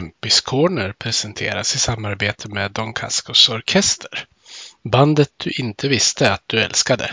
[0.00, 4.24] Kempis Corner presenteras i samarbete med Don Cascos Orkester.
[4.84, 7.10] Bandet du inte visste att du älskade.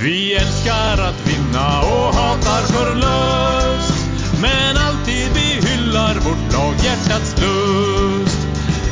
[0.00, 4.06] Vi älskar att vinna och hatar förlust
[4.40, 8.38] Men alltid vi hyllar vårt lag hjärtats lust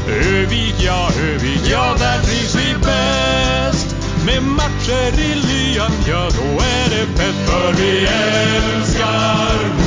[0.08, 3.96] Övik, ja, Övik, ja, där trivs vi bäst
[4.26, 9.79] Med matcher i lyan, ja, då är det fett För vi älskar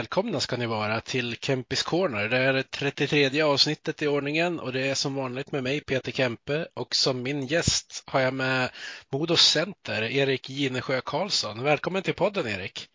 [0.00, 2.28] välkomna ska ni vara till Kempis Corner.
[2.28, 6.12] Det är det 33 avsnittet i ordningen och det är som vanligt med mig Peter
[6.12, 8.70] Kempe och som min gäst har jag med
[9.12, 11.62] Modos center Erik Ginesjö Karlsson.
[11.62, 12.86] Välkommen till podden Erik!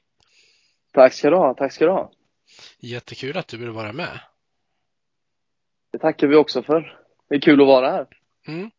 [0.94, 2.12] Tack ska du ha, tack ska du ha.
[2.80, 4.20] Jättekul att du vill vara med.
[5.92, 7.00] Det tackar vi också för.
[7.30, 8.08] Det är kul att vara här.
[8.48, 8.72] Mm.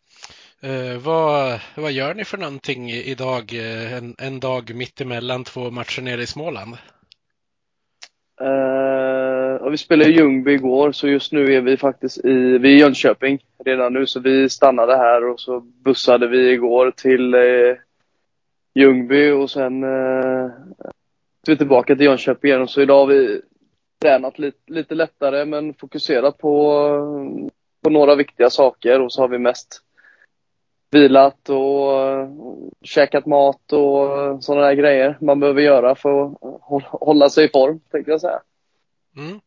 [0.61, 5.71] Eh, vad, vad gör ni för någonting idag, eh, en, en dag mitt emellan två
[5.71, 6.77] matcher nere i Småland?
[8.43, 12.73] Uh, och vi spelade i Ljungby igår, så just nu är vi faktiskt i, vi
[12.73, 17.35] är i Jönköping redan nu, så vi stannade här och så bussade vi igår till
[17.35, 17.77] uh,
[18.75, 20.51] Ljungby och sen uh,
[21.47, 22.63] vi tillbaka till Jönköping igen.
[22.63, 23.41] Och så idag har vi
[24.03, 26.89] tränat lite, lite lättare men fokuserat på,
[27.83, 29.83] på några viktiga saker och så har vi mest
[30.91, 32.31] vilat och uh,
[32.83, 37.81] käkat mat och sådana där grejer man behöver göra för att hålla sig i form,
[37.91, 38.41] tänkte jag säga.
[39.17, 39.41] Mm.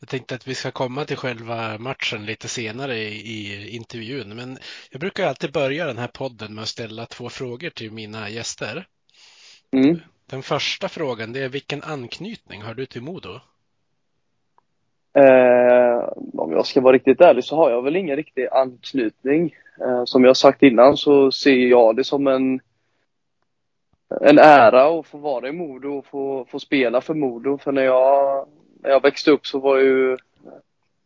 [0.00, 4.58] Jag tänkte att vi ska komma till själva matchen lite senare i, i, intervjun, men
[4.90, 8.86] jag brukar alltid börja den här podden med att ställa två frågor till mina gäster.
[9.72, 10.00] Mm.
[10.26, 13.40] Den första frågan det är vilken anknytning har du till Modo?
[15.18, 19.54] Eh, om jag ska vara riktigt ärlig så har jag väl ingen riktig anknytning.
[19.80, 22.60] Eh, som jag sagt innan så ser jag det som en,
[24.20, 27.58] en ära att få vara i Modo och få, få spela för Modo.
[27.58, 28.46] För när jag,
[28.82, 30.16] när jag växte upp så var ju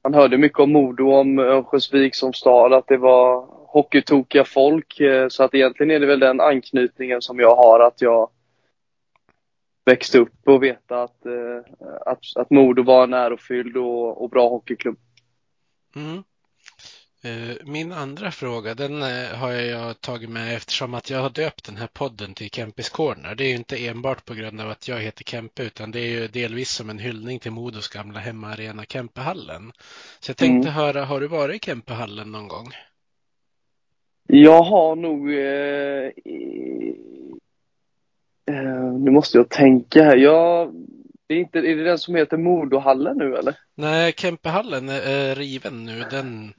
[0.02, 5.00] man hörde mycket om Modo, om Örnsköldsvik som stad, att det var hockeytokiga folk.
[5.00, 8.30] Eh, så att egentligen är det väl den anknytningen som jag har, att jag
[9.88, 11.72] växte upp och veta att, eh,
[12.06, 14.99] att, att Modo var en ärofylld och, och bra hockeyklubb.
[15.97, 16.22] Mm.
[17.25, 21.65] Eh, Min andra fråga, den eh, har jag tagit med eftersom att jag har döpt
[21.65, 23.34] den här podden till Kempis Corner.
[23.34, 26.09] Det är ju inte enbart på grund av att jag heter Kempe utan det är
[26.20, 29.72] ju delvis som en hyllning till Modos gamla hemmaarena Kempehallen.
[30.20, 30.75] Så jag tänkte Mm.
[30.81, 32.69] höra, har du varit i Kempehallen någon gång?
[34.26, 35.32] Jag har nog...
[35.34, 36.10] Eh,
[38.48, 40.16] eh, nu måste jag tänka här.
[40.16, 40.75] Jag,
[41.26, 43.54] det är, inte, är det den som heter Modohallen nu eller?
[43.75, 46.04] Nej, Kempehallen är riven nu.
[46.10, 46.54] Den,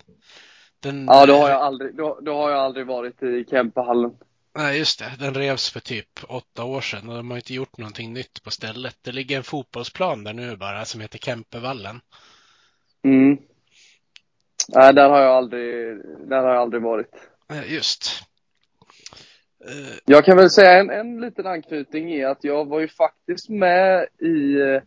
[0.79, 4.11] den, Ja, då har jag aldrig, då, då har jag aldrig varit i Kempehallen.
[4.57, 5.11] Nej, just det.
[5.19, 8.51] Den revs för typ åtta år sedan och de har inte gjort någonting nytt på
[8.51, 8.97] stället.
[9.01, 12.01] Det ligger en fotbollsplan där nu bara som heter Kempevallen.
[13.03, 13.37] Mm.
[14.67, 15.97] Nej, där har jag aldrig,
[16.29, 17.11] där har jag aldrig varit.
[17.51, 18.28] Eh, Just.
[19.67, 23.49] Eh, Jag kan väl säga en, en liten anknytning är att jag var ju faktiskt
[23.49, 24.81] med i, eh,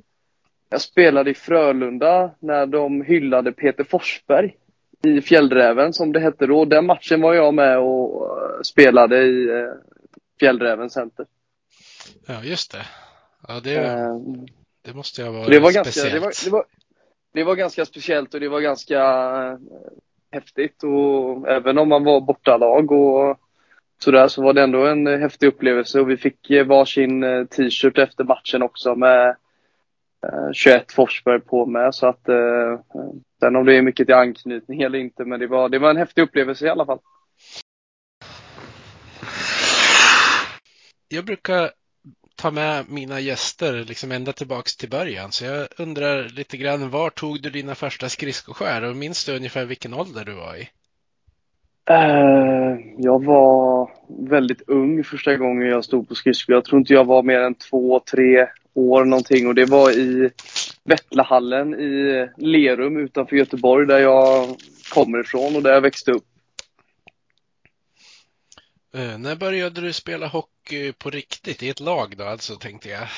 [0.69, 4.57] jag spelade i Frölunda när de hyllade Peter Forsberg
[5.05, 6.65] i Fjällräven som det hette då.
[6.65, 9.49] Den matchen var jag med och eh, spelade i
[10.41, 11.27] Fjällräven Center.
[12.27, 12.87] Ja, just det.
[13.49, 14.17] Ja, det, Eh,
[14.85, 16.15] det måste så varit det var ganska, speciellt.
[16.15, 16.65] det var, det var,
[17.33, 19.01] det var ganska speciellt och det var ganska
[20.31, 23.39] häftigt och även om man var bortalag och
[24.03, 27.45] sådär så var det ändå en eh, häftig upplevelse och vi fick eh, varsin eh,
[27.45, 29.37] t-shirt efter matchen också med
[30.53, 32.27] 21 Forsberg på med så att
[33.41, 35.97] sen om det är mycket till anknytning eller inte men det var, det var en
[35.97, 36.99] häftig upplevelse i alla fall.
[41.09, 41.71] Jag brukar
[42.37, 45.33] ta med mina gäster liksom ända tillbaks till början.
[45.33, 49.65] Så jag undrar lite grann, var tog du dina första skridskoskär och minns du ungefär
[49.65, 50.69] vilken ålder du var i?
[51.91, 53.91] Eh, jag var
[54.29, 56.55] väldigt ung första gången jag stod på skridskor.
[56.55, 60.31] Jag tror inte jag var mer än två, tre år någonting och det var i
[60.85, 64.57] Vettlahallen i Lerum utanför Göteborg där jag
[64.95, 66.25] kommer ifrån och där jag växte upp.
[68.95, 73.09] Eh, när började du spela hockey på riktigt i ett lag då alltså tänkte jag?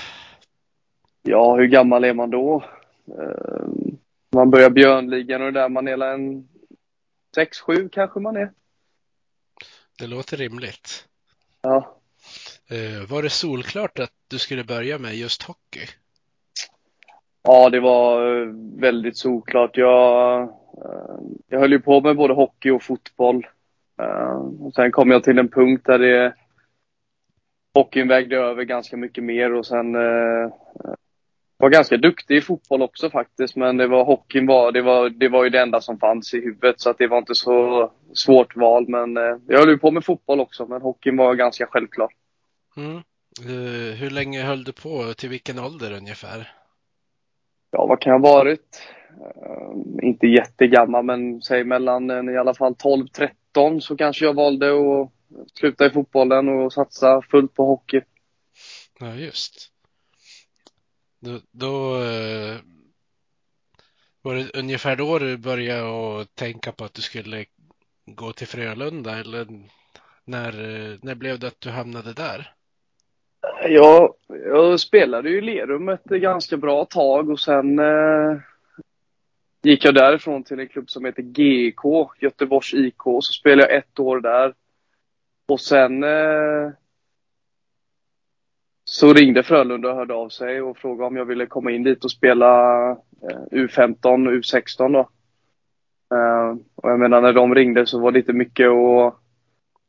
[1.23, 2.65] Ja, hur gammal är man då?
[3.09, 3.67] Eh,
[4.33, 6.49] man börjar Björnligan och det där, man är en
[7.37, 8.53] 6-7 kanske man är.
[9.99, 11.09] Det låter rimligt.
[11.63, 11.97] Ja.
[12.71, 15.87] Eh, var det solklart att du skulle börja med just hockey?
[17.43, 18.49] Ja, det var eh,
[18.81, 19.77] väldigt solklart.
[19.77, 20.49] Jag, eh,
[21.49, 23.47] jag höll ju på med både hockey och fotboll.
[24.61, 26.35] Och sen kom jag till en punkt där det
[27.75, 29.97] hockeyn vägde över ganska mycket mer och sen
[31.65, 35.29] var ganska duktig i fotboll också faktiskt, men det var hockeyn var, det var, det
[35.29, 38.57] var ju det enda som fanns i huvudet så att det var inte så svårt
[38.57, 38.89] val.
[38.89, 42.09] Men eh, jag höll ju på med fotboll också, men hockeyn var ganska självklar.
[42.77, 42.97] Mm.
[43.51, 45.15] Uh, hur länge höll du på?
[45.17, 46.53] Till vilken ålder ungefär?
[47.71, 48.83] Ja, vad kan jag ha varit?
[49.11, 54.71] Uh, inte jättegammal, men säg mellan uh, i alla fall 12-13 så kanske jag valde
[54.71, 55.11] att
[55.55, 58.01] sluta i fotbollen och satsa fullt på hockey.
[59.01, 59.74] Ja, just.
[61.25, 62.57] Då, då eh,
[64.23, 67.45] var det ungefär då du började tänka på att du skulle
[68.07, 69.47] gå till Frölunda eller
[70.25, 70.53] när,
[71.03, 72.53] när blev det att du hamnade där?
[73.69, 78.39] Ja, jag spelade ju i Lerum ett ganska bra tag och sen eh,
[79.63, 81.81] gick jag därifrån till en klubb som heter GIK,
[82.21, 83.03] Göteborgs IK.
[83.03, 84.55] Så spelade jag ett år där.
[85.47, 86.71] Och sen eh,
[88.85, 92.05] så ringde Frölunda och hörde av sig och frågade om jag ville komma in dit
[92.05, 92.47] och spela
[93.51, 95.09] U15 och U16 då.
[96.17, 99.21] Eh, och jag menar när de ringde så var det inte mycket och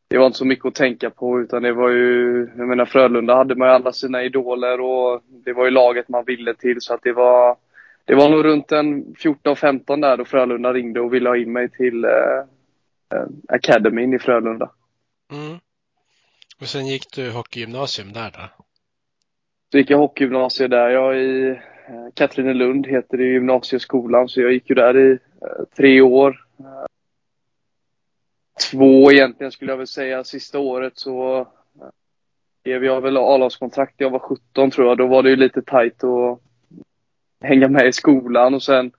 [0.08, 3.36] det var inte så mycket att tänka på utan det var ju, jag menar Frölunda
[3.36, 6.94] hade man ju alla sina idoler och det var ju laget man ville till så
[6.94, 7.58] att det var,
[8.06, 11.70] det var nog runt en 14-15 där då Frölunda ringde och ville ha in mig
[11.70, 12.12] till eh,
[13.14, 14.72] eh Academyn i Frölunda.
[15.32, 15.60] Mm.
[16.62, 18.65] Och sen gick du hockeygymnasium där då?
[19.76, 20.90] Så gick jag hockeygymnasiet där.
[20.90, 21.56] Jag i eh,
[22.14, 26.46] Katrinelund heter det gymnasieskolan, så jag gick ju där i eh, tre år.
[26.60, 26.86] Eh,
[28.72, 30.24] två egentligen skulle jag väl säga.
[30.24, 31.48] Sista året så
[32.62, 34.98] skrev jag väl A-lagskontrakt jag var 17 tror jag.
[34.98, 36.40] Då var det ju lite tajt att
[37.44, 38.92] hänga med i skolan och sen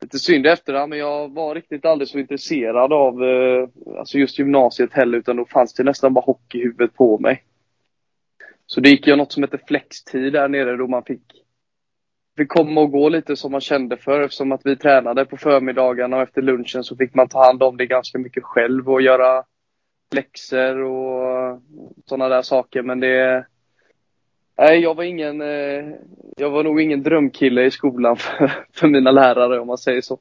[0.00, 3.18] lite synd efterhand, men jag var riktigt aldrig så intresserad av
[3.98, 7.44] alltså just gymnasiet heller, utan då fanns det nästan bara hockey i huvudet på mig.
[8.74, 11.22] Så det gick ju något som heter flextid där nere då man fick,
[12.36, 16.16] fick komma och gå lite som man kände för eftersom att vi tränade på förmiddagarna
[16.16, 19.44] och efter lunchen så fick man ta hand om det ganska mycket själv och göra
[20.14, 21.62] läxor och
[22.06, 22.82] sådana där saker.
[22.82, 23.46] Men det...
[24.58, 25.40] Nej, jag var ingen...
[25.40, 25.94] Eh,
[26.36, 30.18] jag var nog ingen drömkille i skolan för, för mina lärare om man säger så.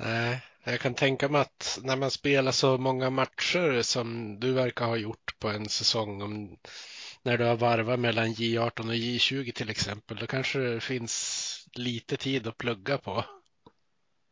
[0.00, 4.86] Nej, jag kan tänka mig att när man spelar så många matcher som du verkar
[4.86, 6.56] ha gjort på en säsong, om
[7.24, 12.16] när du har varvat mellan J18 och J20 till exempel, då kanske det finns lite
[12.16, 13.24] tid att plugga på.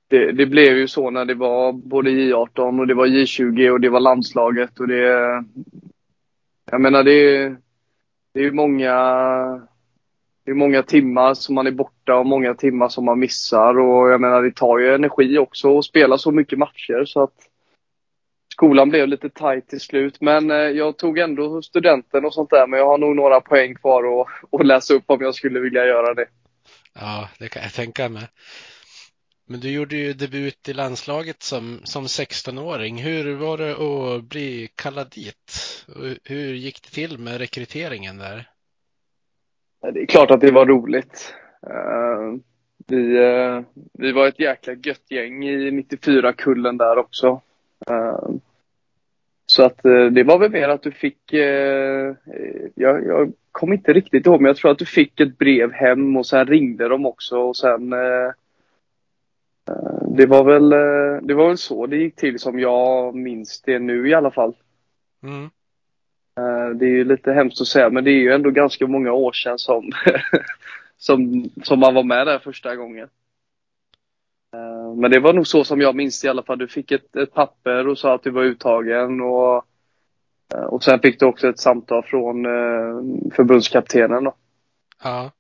[0.09, 3.81] Det, det, blev ju så när det var både J18 och det var J20 och
[3.81, 5.45] det var landslaget och det...
[6.71, 7.49] Jag menar det,
[8.35, 8.95] det är många...
[10.45, 14.11] Det är många timmar som man är borta och många timmar som man missar och
[14.11, 17.50] jag menar det tar ju energi också att spela så mycket matcher så att
[18.61, 20.21] skolan blev lite tajt till slut.
[20.21, 22.67] Men eh, jag tog ändå studenten och sånt där.
[22.67, 24.29] Men jag har nog några poäng kvar att,
[24.61, 26.27] att läsa upp om jag skulle vilja göra det.
[26.95, 28.23] Ja, det kan jag tänka mig.
[29.47, 33.03] Men du gjorde ju debut i landslaget som, som 16-åring.
[33.03, 35.53] Hur var det att bli kallad dit?
[36.25, 38.49] Hur gick det till med rekryteringen där?
[39.93, 41.35] Det är klart att det var roligt.
[41.67, 42.41] Uh,
[42.87, 43.63] vi, uh,
[43.93, 47.41] vi var ett jäkla gött gäng i 94-kullen där också.
[49.51, 52.15] Så att eh, det var väl mer att du fick, eh,
[52.75, 56.17] jag, jag kommer inte riktigt ihåg, men jag tror att du fick ett brev hem
[56.17, 58.33] och sen ringde de också och sen eh,
[60.17, 60.71] det var väl,
[61.27, 64.55] det var väl så det gick till som jag minns det nu i alla fall.
[65.23, 65.51] Mm.
[66.79, 69.33] Det är ju lite hemskt att säga, men det är ju ändå ganska många år
[69.33, 69.91] sedan som,
[70.97, 73.09] som, som man var med där första gången.
[74.95, 76.59] Men det var nog så som jag minns i alla fall.
[76.59, 79.65] Du fick ett, ett papper och sa att du var uttagen och,
[80.55, 84.25] eh, och sen fick du också ett samtal från eh, förbundskaptenen.
[84.25, 84.35] Då.
[85.03, 85.31] Ja.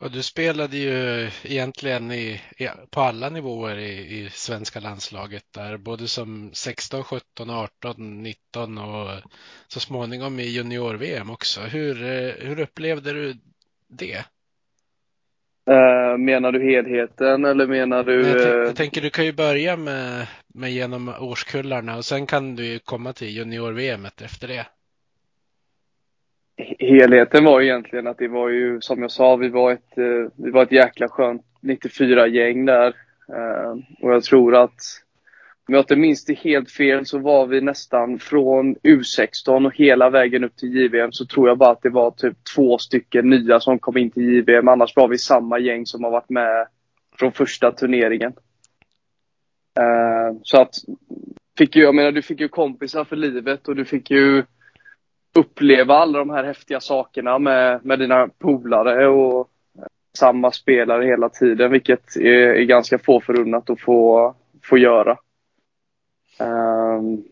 [0.00, 5.76] Och du spelade ju egentligen i, i, på alla nivåer i, i svenska landslaget där,
[5.76, 9.10] både som 16, 17, 18, 19 och
[9.68, 11.60] så småningom i junior-VM också.
[11.60, 13.36] Hur, eh, hur upplevde du
[13.88, 14.24] det?
[15.70, 18.28] Eh, menar du helheten eller menar du?
[18.28, 22.56] Jag, eh, jag tänker du kan ju börja med, med genom årskullarna och sen kan
[22.56, 24.66] du ju komma till junior-VM efter det.
[26.78, 30.50] helheten var egentligen att det var ju som jag sa, vi var ett, eh, vi
[30.50, 32.94] var ett jäkla skönt 94-gäng där.
[33.28, 34.80] Eh, och jag tror att
[35.68, 40.10] om jag inte minns det helt fel så var vi nästan från U16 och hela
[40.10, 43.60] vägen upp till JVM så tror jag bara att det var typ två stycken nya
[43.60, 44.68] som kom in till JVM.
[44.68, 46.66] Annars var vi samma gäng som har varit med
[47.18, 48.32] från första turneringen.
[49.80, 50.74] Uh, så att,
[51.58, 54.44] fick ju, jag menar du fick ju kompisar för livet och du fick ju
[55.34, 59.48] uppleva alla de här häftiga sakerna med, med dina polare och
[60.18, 65.16] samma spelare hela tiden, vilket är, är ganska få förunnat att få, få göra.
[66.38, 67.24] Um,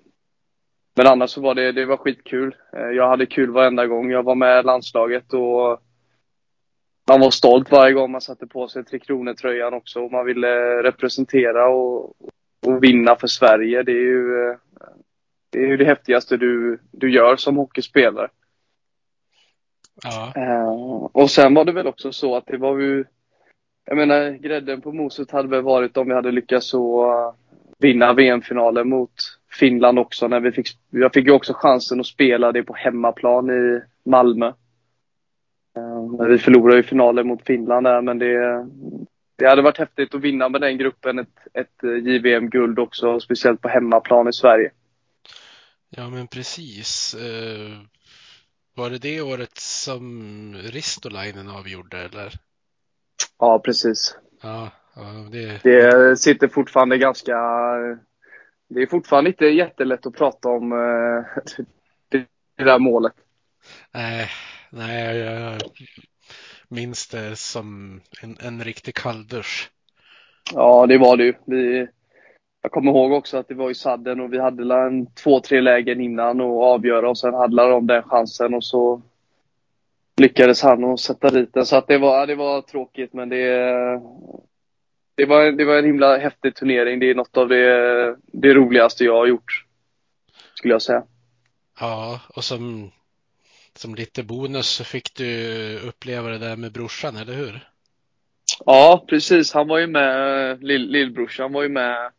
[0.94, 2.56] men annars så var det, det var skitkul.
[2.72, 5.82] Eh, jag hade kul varenda gång jag var med i landslaget och
[7.08, 10.82] man var stolt varje gång man satte på sig Tre Kronor-tröjan också och man ville
[10.82, 12.16] representera och,
[12.66, 13.82] och vinna för Sverige.
[13.82, 14.56] Det är ju eh,
[15.50, 18.28] det, är ju det häftigaste du, du gör som hockeyspelare.
[20.02, 20.32] Ja.
[20.36, 23.04] Uh, och sen var det väl också så att det var ju
[23.84, 27.34] Jag menar grädden på moset hade väl varit om vi hade lyckats så
[27.82, 29.12] vinna VM-finalen mot
[29.50, 33.50] Finland också när vi fick Jag fick ju också chansen att spela det på hemmaplan
[33.50, 34.52] i Malmö.
[35.78, 38.66] Uh, vi förlorade ju finalen mot Finland där men det
[39.42, 43.68] det hade varit häftigt att vinna med den gruppen ett, ett JVM-guld också, speciellt på
[43.68, 44.70] hemmaplan i Sverige.
[45.90, 47.14] Ja, men precis.
[47.14, 47.78] Eh,
[48.74, 52.32] var det det året som Ristolainen avgjorde eller?
[53.38, 54.16] Ja, precis.
[54.42, 55.62] Ja, ja det...
[55.62, 57.36] Det sitter fortfarande ganska...
[58.68, 61.42] Det är fortfarande inte jättelätt att prata om eh,
[62.08, 62.26] det,
[62.64, 63.12] där målet.
[63.94, 64.28] Nej,
[64.70, 65.60] nej, jag
[66.68, 69.70] minns det som en, en riktig kalldusch.
[70.54, 71.34] Ja, det var det ju.
[71.44, 71.88] Vi,
[72.62, 75.60] jag kommer ihåg också att det var i sadden och vi hade en två, tre
[75.60, 79.02] lägen innan och avgöra och sen det om den chansen och så
[80.16, 81.66] lyckades han att sätta dit den.
[81.66, 84.00] Så att det var, det var tråkigt men det,
[85.22, 87.00] det, var, det var en himla häftig turnering.
[87.00, 89.64] Det är något av det, det roligaste jag har gjort.
[90.54, 91.02] Skulle jag säga.
[91.80, 92.90] Ja, och som,
[93.74, 97.68] som lite bonus så fick du uppleva det där med brorsan, eller hur?
[98.66, 99.52] Ja, precis.
[99.52, 102.10] Han var ju med, lill, lillbrorsan var ju med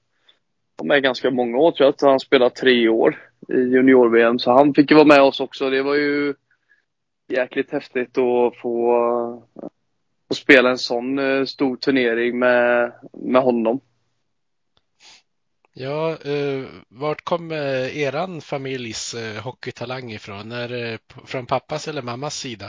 [0.83, 2.09] med ganska många år tror jag.
[2.09, 3.19] Han spelade tre år
[3.49, 4.39] i junior-VM.
[4.39, 5.69] Så han fick ju vara med oss också.
[5.69, 6.33] Det var ju
[7.27, 9.43] jäkligt häftigt att få
[10.43, 13.79] spela en sån eh, stor turnering med, med honom.
[15.73, 20.51] Ja, eh, vart kommer eran familjs eh, hockeytalang ifrån?
[20.51, 22.65] Är från pappas eller mammas sida?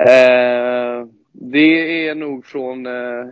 [0.00, 3.26] Eh, det är nog från eh,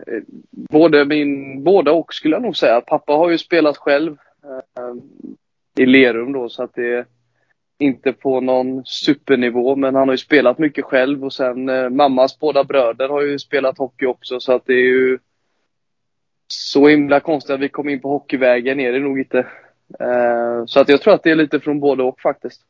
[0.51, 2.81] både min, båda och skulle jag nog säga.
[2.81, 4.95] Pappa har ju spelat själv eh,
[5.83, 7.05] i Lerum då så att det är
[7.79, 12.39] inte på någon supernivå men han har ju spelat mycket själv och sen eh, mammas
[12.39, 15.19] båda bröder har ju spelat hockey också så att det är ju
[16.47, 19.39] så himla konstigt att vi kom in på hockeyvägen är det nog inte.
[19.99, 22.61] Eh, så att jag tror att det är lite från både och faktiskt.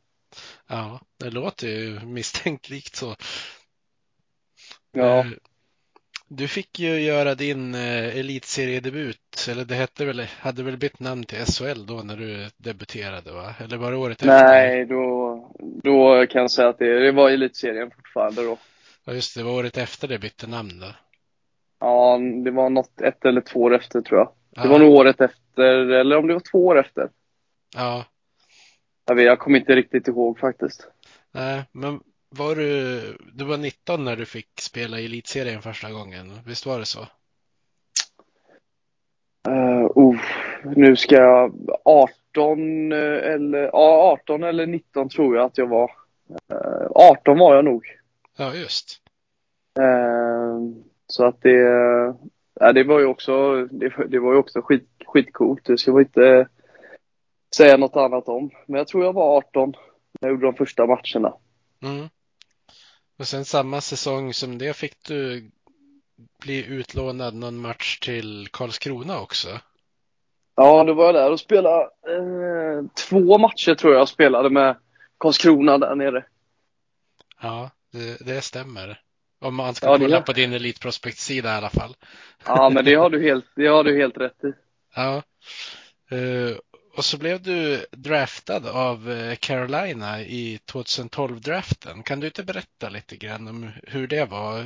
[0.68, 3.16] Ja, det låter ju misstänkt likt så.
[4.92, 5.26] Ja.
[6.30, 11.24] Du fick ju göra din eh, elitseriedebut, eller det hette väl, hade väl bytt namn
[11.24, 13.54] till SHL då när du debuterade va?
[13.60, 14.44] Eller var det året efter?
[14.44, 18.58] Nej, då, då kan jag säga att det, det var elitserien fortfarande då.
[19.06, 20.88] Ja just det, det var året efter det bytte namn då.
[21.80, 24.32] Ja, det var något ett eller två år efter tror jag.
[24.56, 24.62] Ja.
[24.64, 27.10] Det var nog året efter, eller om det var två år efter.
[27.76, 28.06] Ja,
[29.08, 30.88] Jag, vet, jag kommer inte riktigt ihåg faktiskt.
[31.32, 33.02] nej, men var du,
[33.34, 37.00] du var 19 när du fick spela i elitserien första gången, visst var det så?
[39.50, 40.22] Uh, uh,
[40.76, 42.98] nu ska jag, 18 eh,
[43.34, 45.92] eller, ja 18 eller 19 tror jag att jag var.
[46.54, 47.86] Uh, 18 var jag nog.
[48.38, 49.02] Ja, just.
[51.08, 51.60] Så att det,
[52.60, 55.66] ja, det var ju också, det, det var ju också skit, skitcoolt.
[55.66, 56.48] Det ska man inte
[57.56, 58.50] säga något annat om.
[58.66, 59.74] Men jag tror jag var 18
[60.22, 61.34] när jag gjorde de första matcherna.
[61.84, 62.10] Mm.
[63.18, 65.52] Och sen samma säsong som det fick du
[66.42, 69.48] bli utlånad någon match till Karlskrona också.
[70.56, 74.76] Ja, då var jag där och spelade eh, två matcher tror jag spelade med
[75.18, 76.26] Karlskrona där nere.
[77.42, 79.02] Ja, det, det stämmer.
[79.40, 81.96] Om man ska Ja, kolla på din Elitprospekt-sida i alla fall.
[82.46, 84.54] Ja, men det har du helt, det har du helt rätt i.
[84.96, 85.24] Ja.
[86.12, 86.58] Eh,
[86.98, 92.04] och så blev du draftad av eh, Carolina i 2012-draften.
[92.04, 94.64] Kan du inte berätta lite grann om hur det var?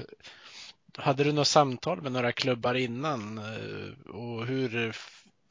[0.97, 3.38] hade du något samtal med några klubbar innan?
[3.38, 4.95] Eh, och hur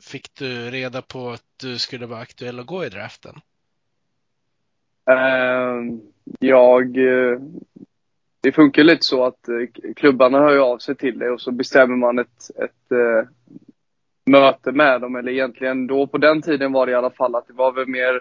[0.02, 3.34] fick du reda på att du skulle vara aktuell att gå i draften?
[5.10, 6.00] Ehm,
[6.38, 6.96] jag...
[6.96, 7.40] Eh,
[8.40, 9.49] det funkar lite så att
[9.96, 12.92] klubbarna hör av sig till dig och så bestämmer man ett, ett
[14.30, 15.16] möte med dem.
[15.16, 17.87] Eller egentligen då på den tiden var det i alla fall att det var väl
[17.87, 18.20] mer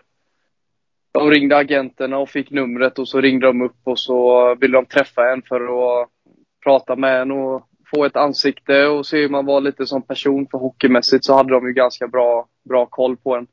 [1.12, 4.86] de ringde agenterna och fick numret och så ringde de upp och så ville de
[4.86, 6.10] träffa en för att
[6.64, 10.48] prata med en och få ett ansikte och se hur man var lite som person.
[10.52, 13.48] För hockeymässigt så hade de ju ganska bra, bra koll på en.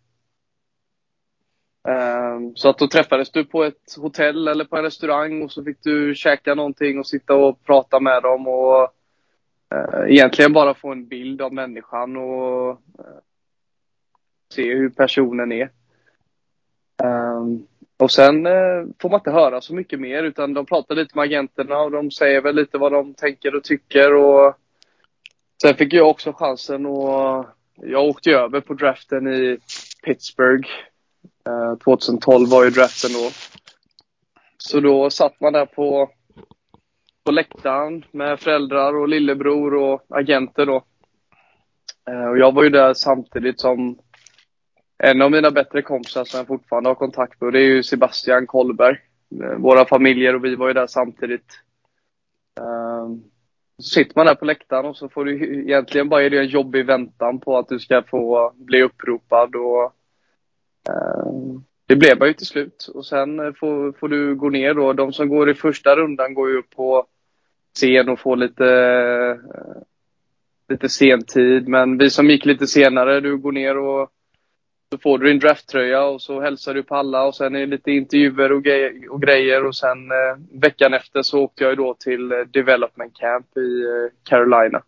[1.88, 5.64] Ehm, så att då träffades du på ett hotell eller på en restaurang och så
[5.64, 8.88] fick du käka någonting och sitta och prata med dem och
[9.74, 13.20] Eh, egentligen bara få en bild av människan och eh,
[14.54, 15.70] se hur personen är.
[17.02, 21.16] Ehm, och sen eh, får man inte höra så mycket mer utan de pratar lite
[21.16, 24.14] med agenterna och de säger väl lite vad de tänker och tycker.
[24.14, 24.54] Och
[25.62, 29.58] sen fick jag också chansen och jag åkte över på draften i
[30.04, 30.68] Pittsburgh.
[31.84, 33.30] 2012 var ju draften då.
[34.58, 36.10] Så då satt man där på,
[37.26, 40.84] på läktaren med föräldrar och lillebror och agenter då.
[42.08, 43.98] Eh, och jag var ju där samtidigt som
[44.98, 48.46] en av mina bättre kompisar som jag fortfarande har kontakt med, det är ju Sebastian
[48.46, 48.96] Kollberg.
[49.42, 51.60] Eh, våra familjer och vi var ju där samtidigt.
[52.60, 53.08] Eh,
[53.78, 56.86] så sitter man där på läktaren och så får du egentligen bara är en jobbig
[56.86, 59.92] väntan på att du ska få bli uppropad och
[61.86, 62.90] det blev man ju till slut.
[62.94, 64.92] Och sen får, får du gå ner då.
[64.92, 67.06] De som går i första rundan går ju upp på
[67.76, 69.82] sen och få lite, eh,
[70.68, 71.68] lite sentid.
[71.68, 74.10] Men vi som gick lite senare, du går ner och
[74.92, 77.66] så får du din drafttröja och så hälsar du på alla och sen är det
[77.66, 81.94] lite intervjuer och, grej och grejer och sen eh, veckan efter så åkte jag då
[81.94, 84.82] till eh, Development Camp i eh, Carolina.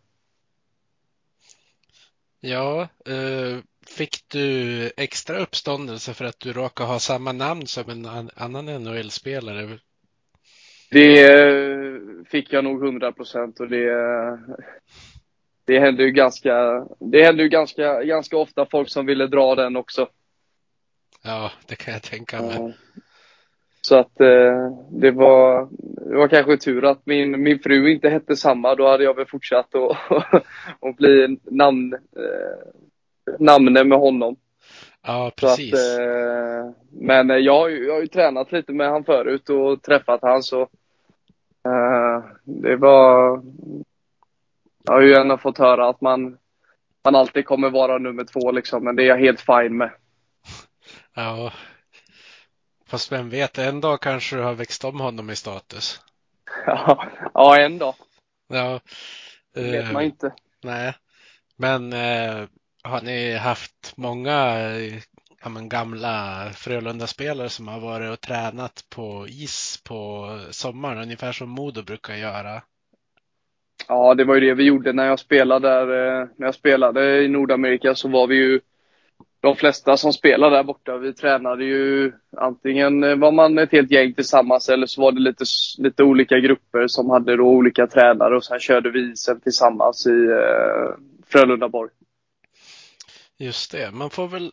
[2.41, 8.31] Ja, eh, fick du extra uppståndelse för att du råkar ha samma namn som en
[8.37, 9.79] annan NHL-spelare?
[10.91, 13.91] Det eh, fick jag nog 100 procent och det
[15.69, 19.77] det hände ju ganska, det hände ju ganska, ganska ofta folk som ville dra den
[19.77, 20.09] också.
[21.23, 22.77] Ja, det kan jag tänka mig.
[23.81, 25.69] Så att eh, det var,
[26.11, 28.75] det var kanske tur att min, min fru inte hette samma.
[28.75, 29.75] Då hade jag väl fortsatt
[30.81, 34.37] att bli namn, eh, namne med honom.
[35.09, 35.75] Ja, precis.
[35.75, 40.43] Att, eh, men jag, jag har ju tränat lite med han förut och träffat han
[40.43, 40.63] så
[41.65, 43.43] eh, det var
[44.85, 46.39] jag har ju gärna fått höra att man,
[47.05, 49.91] man alltid kommer vara nummer två liksom, men det är jag helt fine med.
[51.15, 51.53] Ja.
[52.87, 56.01] Fast vem vet, en dag kanske du har växt om honom i status.
[56.67, 57.95] Ja, ja en dag.
[58.49, 58.81] Ja.
[59.55, 60.33] Det vet man inte.
[60.63, 60.95] Nej.
[61.57, 62.49] Men eh,
[62.83, 64.95] har ni haft många eh,
[65.43, 71.51] ja, men, gamla Frölunda-spelare som har varit och tränat på is på sommaren, ungefär som
[71.51, 72.63] Modo brukar göra?
[73.89, 76.21] Ja, det var ju det vi gjorde när jag spelade där.
[76.21, 78.61] Eh, när jag spelade i Nordamerika så var vi ju
[79.41, 80.97] de flesta som spelade där borta.
[80.97, 85.21] Vi tränade ju antingen eh, var man ett helt gäng tillsammans eller så var det
[85.21, 85.45] lite,
[85.79, 90.27] lite olika grupper som hade då olika tränare och sen körde vi isen tillsammans i
[90.31, 91.91] eh, Frölundaborg.
[93.39, 94.53] Just det, man får väl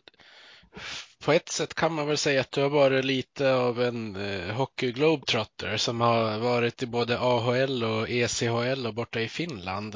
[1.24, 4.54] på ett sätt kan man väl säga att du har varit lite av en eh,
[4.54, 9.94] hockey globetrotter som har varit i både AHL och ECHL och borta i Finland.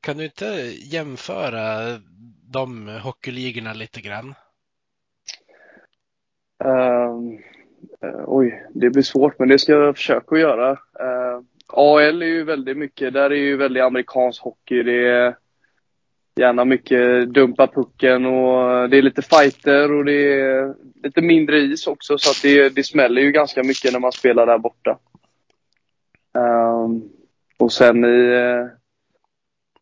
[0.00, 1.98] Kan du inte jämföra
[2.52, 4.34] de hockeyligorna lite grann?
[6.64, 7.14] Uh,
[8.08, 10.70] uh, oj, det blir svårt, men det ska jag försöka att göra.
[10.70, 14.82] Ehm, uh, AHL är ju väldigt mycket, där är ju väldigt amerikansk hockey.
[14.82, 15.36] Det är
[16.36, 21.86] gärna mycket dumpa pucken och det är lite fighter och det är lite mindre is
[21.86, 24.98] också så att det, det smäller ju ganska mycket när man spelar där borta.
[26.38, 27.02] Um,
[27.58, 28.32] och sen i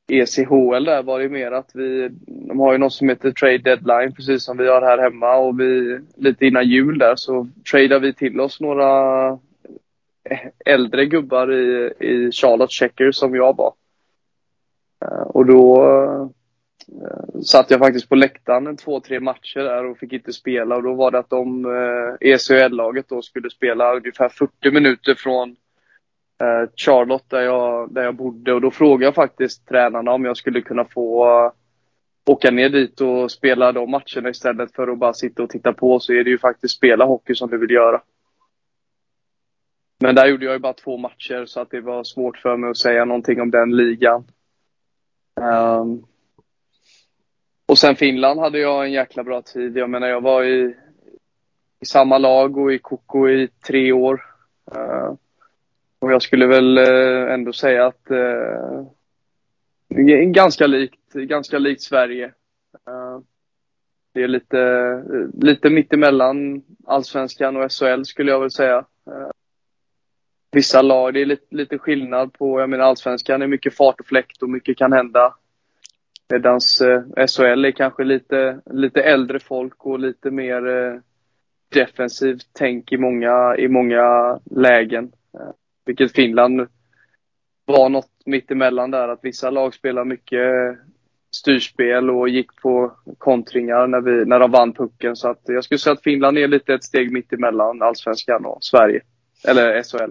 [0.08, 3.58] eh, ECHL där var det mer att vi, de har ju något som heter trade
[3.58, 7.98] deadline precis som vi har här hemma och vi, lite innan jul där så tradar
[7.98, 9.28] vi till oss några
[10.30, 13.74] eh, äldre gubbar i, i Charlotte Checker som jag var.
[15.04, 16.32] Ehm, och då
[16.88, 20.76] Eh, satt jag faktiskt på läktaren en två, tre matcher där och fick inte spela
[20.76, 25.50] och då var det att de, eh, ECHL-laget då skulle spela ungefär 40 minuter från
[26.40, 30.36] eh, Charlotte där jag, där jag bodde och då frågade jag faktiskt tränarna om jag
[30.36, 31.52] skulle kunna få eh,
[32.26, 36.00] åka ner dit och spela de matcherna istället för att bara sitta och titta på
[36.00, 38.02] så är det ju faktiskt spela hockey som du vill göra.
[40.00, 42.70] Men där gjorde jag ju bara två matcher så att det var svårt för mig
[42.70, 44.24] att säga någonting om den ligan.
[45.40, 46.06] Um,
[47.72, 49.76] och sen Finland hade jag en jäkla bra tid.
[49.76, 50.74] Jag menar jag var i,
[51.80, 54.24] i samma lag och i Koko i tre år.
[54.76, 55.14] Uh,
[55.98, 58.86] och jag skulle väl uh, ändå säga att uh,
[60.32, 62.26] ganska likt, ganska likt Sverige.
[62.88, 63.20] Uh,
[64.14, 65.04] det är lite,
[65.34, 68.84] lite mittemellan allsvenskan och SHL skulle jag väl säga.
[70.50, 74.06] Vissa lag, det är lite, lite skillnad på, jag menar allsvenskan är mycket fart och
[74.06, 75.34] fläkt och mycket kan hända.
[76.32, 81.00] Medan eh, SHL är kanske lite, lite äldre folk och lite mer eh,
[81.68, 85.12] defensivt tänk i många, i många lägen.
[85.34, 85.50] Eh,
[85.84, 86.66] vilket Finland
[87.64, 90.78] var något mittemellan där, att vissa lag spelar mycket eh,
[91.36, 95.16] styrspel och gick på kontringar när, vi, när de vann pucken.
[95.16, 99.00] Så att jag skulle säga att Finland är lite ett steg mittemellan allsvenskan och Sverige.
[99.48, 100.10] Eller SHL.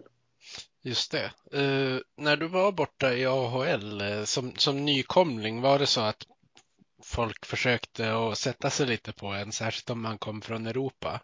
[0.84, 1.32] Just det.
[1.60, 6.26] Uh, när du var borta i AHL eh, som, som nykomling, var det så att
[7.04, 11.20] folk försökte att sätta sig lite på en, särskilt om man kom från Europa?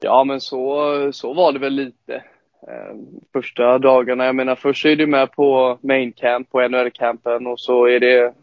[0.00, 2.24] Ja, men så, så var det väl lite.
[2.68, 2.96] Uh,
[3.32, 7.86] första dagarna, jag menar först är du med på main camp, på NHL-campen och så
[7.86, 8.34] är det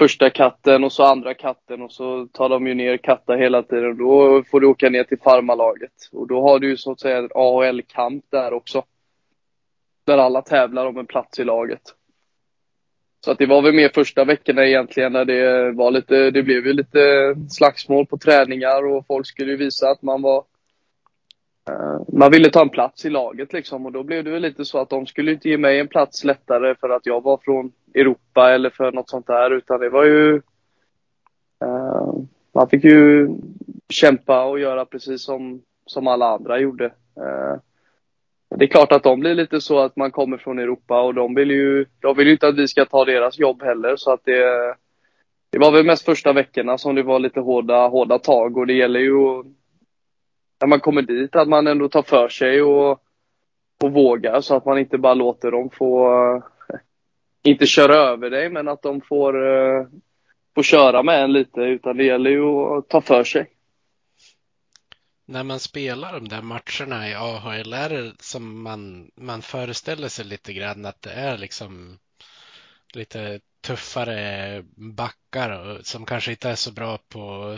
[0.00, 3.96] första katten och så andra katten och så tar de ju ner katta hela tiden.
[3.96, 5.92] Då får du åka ner till farmarlaget.
[6.12, 8.84] Och då har du ju så att säga en AHL-kamp där också.
[10.06, 11.80] Där alla tävlar om en plats i laget.
[13.24, 16.66] Så att det var väl mer första veckorna egentligen när det var lite, det blev
[16.66, 20.44] ju lite slagsmål på träningar och folk skulle ju visa att man var
[21.70, 24.64] Eh, man ville ta en plats i laget liksom och då blev det väl lite
[24.64, 27.72] så att de skulle inte ge mig en plats lättare för att jag var från
[27.94, 30.34] Europa eller för något sånt där utan det var ju
[31.64, 32.14] uh,
[32.54, 33.28] man fick ju
[33.88, 36.84] kämpa och göra precis som, som alla andra gjorde.
[37.20, 37.56] Uh,
[38.56, 41.34] det är klart att de blir lite så att man kommer från Europa och de
[41.34, 44.24] vill ju, de vill ju inte att vi ska ta deras jobb heller så att
[44.24, 44.74] det
[45.52, 48.72] det var väl mest första veckorna som det var lite hårda, hårda tag och det
[48.72, 49.46] gäller ju att
[50.60, 53.02] när man kommer dit att man ändå tar för sig och,
[53.82, 56.14] och vågar så att man inte bara låter dem få,
[56.72, 56.78] eh,
[57.42, 59.86] inte köra över dig, men att de får, eh,
[60.54, 63.46] får köra med en lite, utan det gäller ju att ta för sig.
[65.26, 70.24] När man spelar de där matcherna i AHL, är det som man, man föreställer sig
[70.24, 71.98] lite grann att det är liksom
[72.94, 77.56] lite tuffare backar som kanske inte är så bra på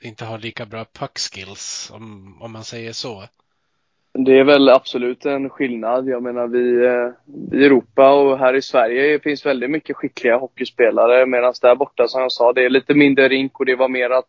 [0.00, 3.22] inte har lika bra puck skills om, om man säger så.
[4.18, 6.08] Det är väl absolut en skillnad.
[6.08, 11.26] Jag menar vi eh, i Europa och här i Sverige finns väldigt mycket skickliga hockeyspelare
[11.26, 14.10] medan där borta som jag sa, det är lite mindre rink och det var mer
[14.10, 14.28] att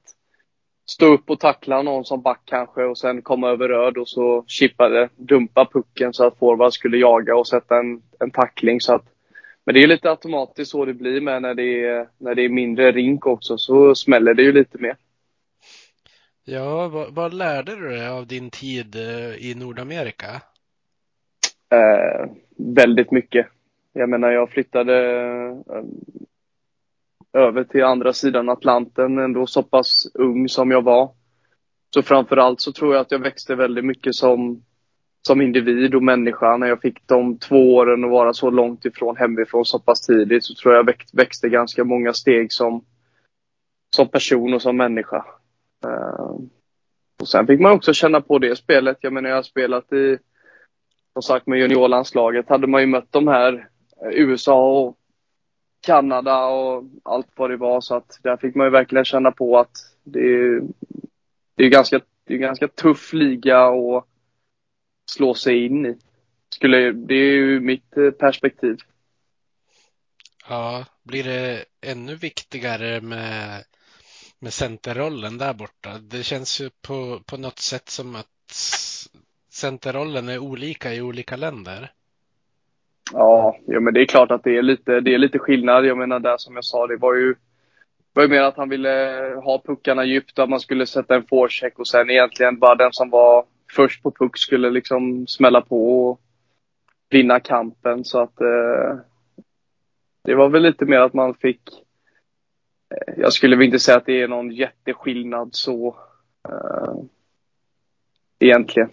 [0.90, 4.44] stå upp och tackla någon som back kanske och sen komma över röd och så
[4.48, 8.82] chippa det, dumpa pucken så att forward skulle jaga och sätta en, en tackling.
[8.82, 9.06] Så att,
[9.66, 12.50] men det är lite automatiskt så det blir med när det är, när det är
[12.50, 14.96] mindre rink också, så smäller det ju lite mer.
[16.50, 20.42] Ja, vad, vad, lärde du dig av din tid eh, i Nordamerika?
[21.72, 23.48] Eh, väldigt mycket.
[23.94, 24.96] Jag menar, jag flyttade
[25.70, 25.84] eh,
[27.42, 31.12] över till andra sidan Atlanten ändå så pass ung som jag var.
[31.94, 34.64] Så framför allt så tror jag att jag växte väldigt mycket som,
[35.28, 36.58] som individ och människa.
[36.58, 40.44] När jag fick de två åren att vara så långt ifrån hemifrån så pass tidigt
[40.44, 42.86] så tror jag växte ganska många steg som,
[43.96, 45.26] som person och som människa.
[45.86, 46.40] Uh,
[47.20, 48.98] och sen fick man också känna på det spelet.
[49.02, 50.18] Jag menar, jag har spelat i,
[51.14, 53.70] som sagt med juniorlandslaget, hade man ju mött de här
[54.02, 54.98] eh, USA och
[55.82, 57.82] Kanada och allt vad det var.
[57.82, 59.72] Så att där fick man ju verkligen känna på att
[60.04, 60.62] det är,
[61.56, 64.06] det är ganska, det är ganska tuff liga att
[65.12, 65.98] slå sig in i.
[66.50, 68.78] Skulle, det är ju mitt eh, perspektiv.
[70.50, 73.64] Ja, blir det ännu viktigare med
[74.40, 75.98] med centerrollen där borta.
[76.00, 78.54] Det känns ju på, på något sätt som att
[79.52, 81.92] centerrollen är olika i olika länder.
[83.14, 85.86] Ja, ja men det är klart att det är lite, det är lite skillnad.
[85.86, 87.36] Jag menar där som jag sa, det var ju,
[88.14, 88.90] var ju mer att han ville
[89.44, 93.10] ha puckarna djupt, att man skulle sätta en forecheck och sen egentligen bara den som
[93.10, 96.22] var först på puck skulle liksom smälla på och
[97.10, 98.06] vinna kampen.
[98.06, 99.00] Så att eh,
[100.24, 101.62] det var väl lite mer att man fick
[103.18, 105.98] jag skulle väl inte säga att det är någon jätteskillnad så
[106.50, 107.04] uh,
[108.40, 108.90] egentligen.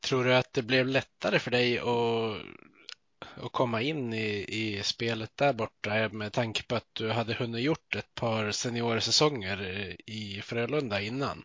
[0.00, 5.36] Tror du att det blev lättare för dig att, att komma in i, i spelet
[5.36, 9.60] där borta med tanke på att du hade hunnit gjort ett par seniorsäsonger
[10.06, 11.44] i Frölunda innan?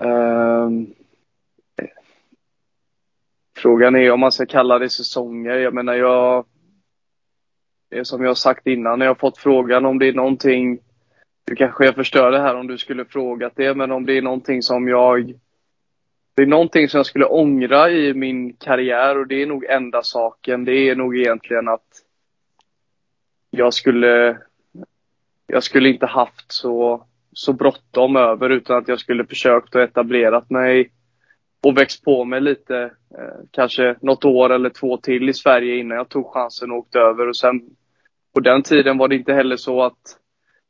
[0.00, 0.94] Ehm,
[3.56, 5.58] frågan är om man ska kalla det säsonger.
[5.58, 6.46] Jag menar, jag...
[7.92, 10.78] Det som jag har sagt innan, när jag har fått frågan om det är någonting...
[11.44, 14.22] Du kanske jag förstör det här om du skulle frågat det, men om det är
[14.22, 15.34] någonting som jag...
[16.34, 20.02] Det är någonting som jag skulle ångra i min karriär och det är nog enda
[20.02, 20.64] saken.
[20.64, 21.88] Det är nog egentligen att
[23.50, 24.38] jag skulle...
[25.46, 30.50] Jag skulle inte haft så så bråttom över utan att jag skulle försökt och etablerat
[30.50, 30.90] mig
[31.62, 32.76] och växt på mig lite.
[33.18, 36.98] Eh, kanske något år eller två till i Sverige innan jag tog chansen och åkte
[36.98, 37.28] över.
[37.28, 37.60] Och sen
[38.34, 40.18] på den tiden var det inte heller så att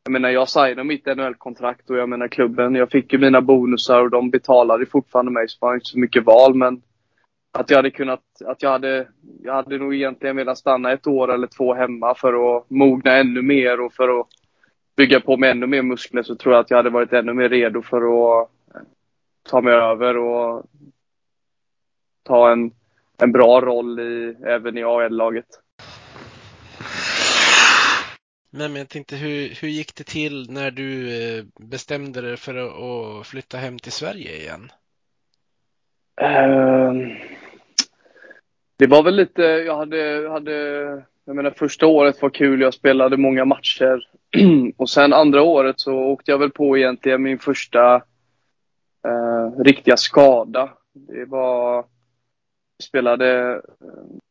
[0.05, 4.01] jag menar, jag signade mitt NHL-kontrakt och jag menar klubben, jag fick ju mina bonusar
[4.01, 6.83] och de betalade fortfarande mig så det var inte så mycket val men
[7.53, 9.09] att jag hade kunnat, att jag hade,
[9.42, 13.42] jag hade nog egentligen velat stanna ett år eller två hemma för att mogna ännu
[13.42, 14.27] mer och för att
[14.96, 17.48] bygga på med ännu mer muskler så tror jag att jag hade varit ännu mer
[17.48, 18.81] redo för att eh,
[19.51, 20.64] ta mig över och
[22.22, 22.70] ta en,
[23.18, 25.62] en bra roll i, även i AL-laget.
[28.54, 32.54] Nej Men jag tänkte, hur, hur gick det till när du eh, bestämde dig för
[33.20, 34.72] att flytta hem till Sverige igen?
[36.20, 37.16] Uh,
[38.76, 40.52] det var väl lite, jag hade, hade,
[41.24, 44.06] jag menar första året var kul, jag spelade många matcher.
[44.76, 47.96] och sen andra året så åkte jag väl på egentligen min första
[49.06, 50.70] uh, riktiga skada.
[50.92, 51.84] Det var,
[52.82, 53.60] spelade eh,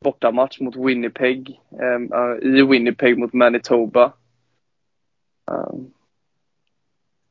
[0.03, 4.13] bortamatch mot Winnipeg, ehm, eh, i Winnipeg mot Manitoba.
[5.51, 5.91] Ehm,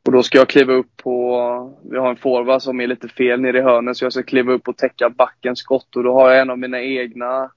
[0.07, 3.41] och då ska jag kliva upp på, vi har en forward som är lite fel
[3.41, 6.31] nere i hörnet så jag ska kliva upp och täcka backens skott och då har
[6.31, 7.51] jag en av mina egna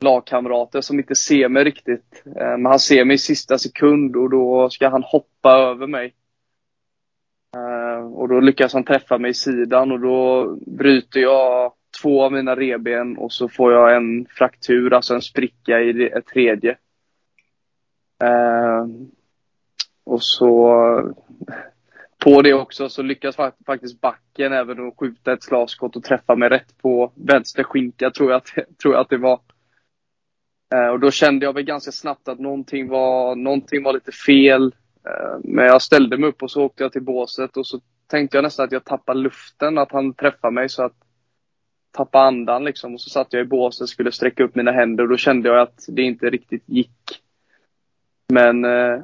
[0.00, 2.22] lagkamrater som inte ser mig riktigt.
[2.26, 6.14] Ehm, men han ser mig i sista sekund och då ska han hoppa över mig.
[8.14, 12.56] Och då lyckas han träffa mig i sidan och då bryter jag två av mina
[12.56, 16.70] reben och så får jag en fraktur, alltså en spricka i ett tredje.
[18.24, 18.86] Eh,
[20.04, 20.74] och så
[22.24, 26.48] på det också så lyckas faktiskt backen även att skjuta ett slagskott och träffa mig
[26.48, 28.46] rätt på vänster skinka tror jag att,
[28.82, 29.40] tror jag att det var.
[30.74, 34.74] Eh, och då kände jag väl ganska snabbt att någonting var, någonting var lite fel.
[35.06, 38.36] Eh, men jag ställde mig upp och så åkte jag till båset och så tänkte
[38.36, 40.96] jag nästan att jag tappade luften, att han träffade mig så att
[41.92, 42.94] tappa andan liksom.
[42.94, 45.48] Och så satt jag i båset och skulle sträcka upp mina händer och då kände
[45.48, 47.22] jag att det inte riktigt gick.
[48.32, 49.02] Men eh,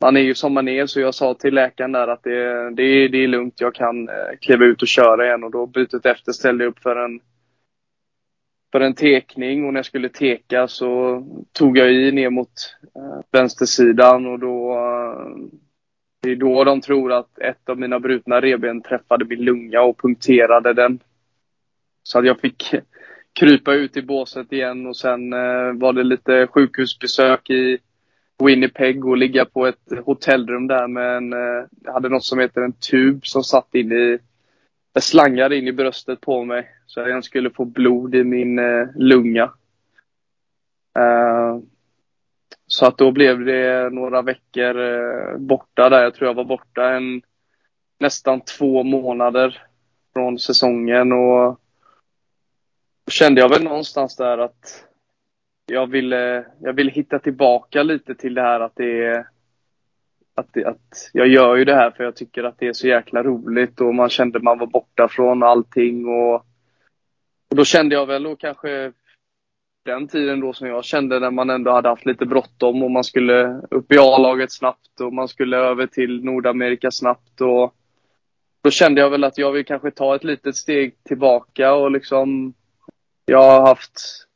[0.00, 3.08] man är ju som man är så jag sa till läkaren där att det, det,
[3.08, 6.32] det är lugnt, jag kan eh, kliva ut och köra igen och då bytet efter
[6.32, 7.20] ställde jag upp för en
[8.72, 13.20] för en tekning och när jag skulle teka så tog jag i ner mot eh,
[13.30, 15.36] vänstersidan och då eh,
[16.22, 19.98] det är då de tror att ett av mina brutna reben träffade min lunga och
[19.98, 20.98] punkterade den.
[22.02, 22.74] Så att jag fick
[23.32, 27.78] krypa ut i båset igen och sen eh, var det lite sjukhusbesök i
[28.44, 32.60] Winnipeg och ligga på ett hotellrum där med en, eh, jag hade något som heter
[32.60, 34.18] en tub som satt in i,
[35.00, 38.58] slangar slangade in i bröstet på mig så att jag skulle få blod i min
[38.58, 39.52] eh, lunga.
[40.98, 41.58] Uh,
[42.66, 46.02] så att då blev det några veckor eh, borta där.
[46.02, 47.22] Jag tror jag var borta en
[48.00, 49.62] nästan två månader
[50.12, 51.60] från säsongen och
[53.10, 54.84] kände jag väl någonstans där att
[55.66, 59.26] jag ville, jag ville hitta tillbaka lite till det här att det är
[60.34, 62.88] att, det, att jag gör ju det här för jag tycker att det är så
[62.88, 66.34] jäkla roligt och man kände man var borta från allting och,
[67.50, 68.92] och då kände jag väl och kanske
[69.84, 73.04] den tiden då som jag kände när man ändå hade haft lite bråttom och man
[73.04, 77.74] skulle upp i A-laget snabbt och man skulle över till Nordamerika snabbt och
[78.62, 82.54] då kände jag väl att jag vill kanske ta ett litet steg tillbaka och liksom
[83.24, 84.26] jag har haft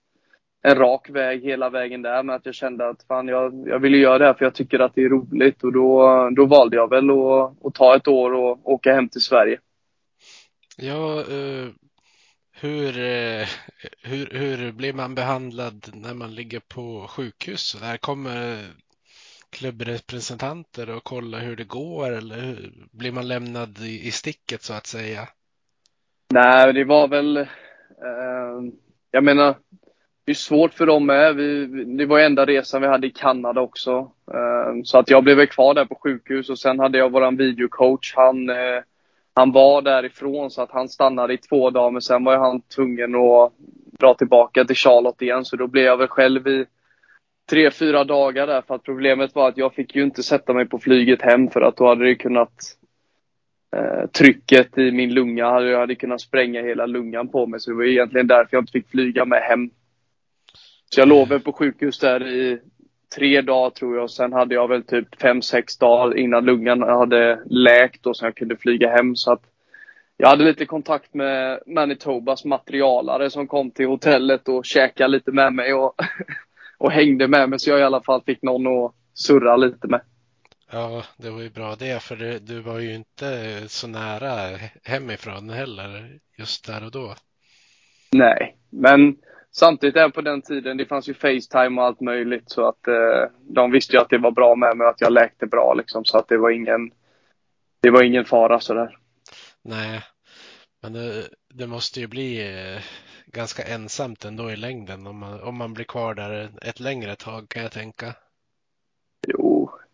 [0.63, 2.23] en rak väg hela vägen där.
[2.23, 4.79] Men att jag kände att fan, jag, jag ville göra det här för jag tycker
[4.79, 5.65] att det är roligt.
[5.65, 9.21] Och då, då valde jag väl att, att ta ett år och åka hem till
[9.21, 9.61] Sverige.
[10.77, 11.69] Ja, uh,
[12.61, 13.47] hur, uh,
[14.03, 17.77] hur, hur blir man behandlad när man ligger på sjukhus?
[17.81, 18.59] Där kommer
[19.51, 24.75] klubbrepresentanter och kollar hur det går eller hur, blir man lämnad i, i sticket så
[24.75, 25.29] att säga?
[26.35, 27.47] Nej, det var väl,
[28.05, 28.73] Ehm,
[29.11, 29.55] jag menar,
[30.25, 31.37] det är svårt för dem med.
[31.37, 34.11] Vi, det var enda resan vi hade i Kanada också.
[34.35, 38.15] Ehm, så att jag blev kvar där på sjukhus och sen hade jag våran videocoach.
[38.17, 38.83] Han, eh,
[39.35, 43.15] han var därifrån så att han stannade i två dagar men sen var han tvungen
[43.15, 43.53] att
[43.99, 45.45] dra tillbaka till Charlotte igen.
[45.45, 46.67] Så då blev jag väl själv i
[47.51, 48.63] tre, fyra dagar där.
[48.63, 51.61] För att problemet var att jag fick ju inte sätta mig på flyget hem för
[51.61, 52.77] att då hade det kunnat
[53.77, 55.51] eh, trycket i min lunga.
[55.51, 58.63] hade Jag hade kunnat spränga hela lungan på mig så det var egentligen därför jag
[58.63, 59.71] inte fick flyga med hem.
[60.95, 62.59] Så jag låg väl på sjukhus där i
[63.17, 64.11] tre dagar tror jag.
[64.11, 68.37] Sen hade jag väl typ fem, sex dagar innan lungan hade läkt och sen jag
[68.37, 69.17] kunde flyga hem.
[69.17, 69.43] Så att
[70.17, 75.53] jag hade lite kontakt med Manitobas materialare som kom till hotellet och käkade lite med
[75.53, 75.95] mig och,
[76.79, 80.01] och hängde med mig så jag i alla fall fick någon att surra lite med.
[80.71, 85.51] Ja, det var ju bra det, för du, du var ju inte så nära hemifrån
[85.51, 87.15] heller just där och då.
[88.13, 89.17] Nej, men
[89.51, 93.31] samtidigt även på den tiden, det fanns ju Facetime och allt möjligt så att eh,
[93.41, 96.05] de visste ju att det var bra med mig och att jag läkte bra liksom
[96.05, 96.91] så att det var ingen,
[97.83, 98.99] det var ingen fara sådär.
[99.63, 100.01] Nej,
[100.83, 102.83] men det, det måste ju bli eh,
[103.27, 107.49] ganska ensamt ändå i längden om man, om man blir kvar där ett längre tag
[107.49, 108.15] kan jag tänka.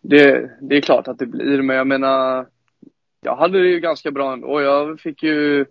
[0.03, 2.47] Det, det är klart att det blir, men jag menar,
[3.21, 4.61] jag hade det ju ganska bra ändå.
[4.61, 5.65] Jag fick ju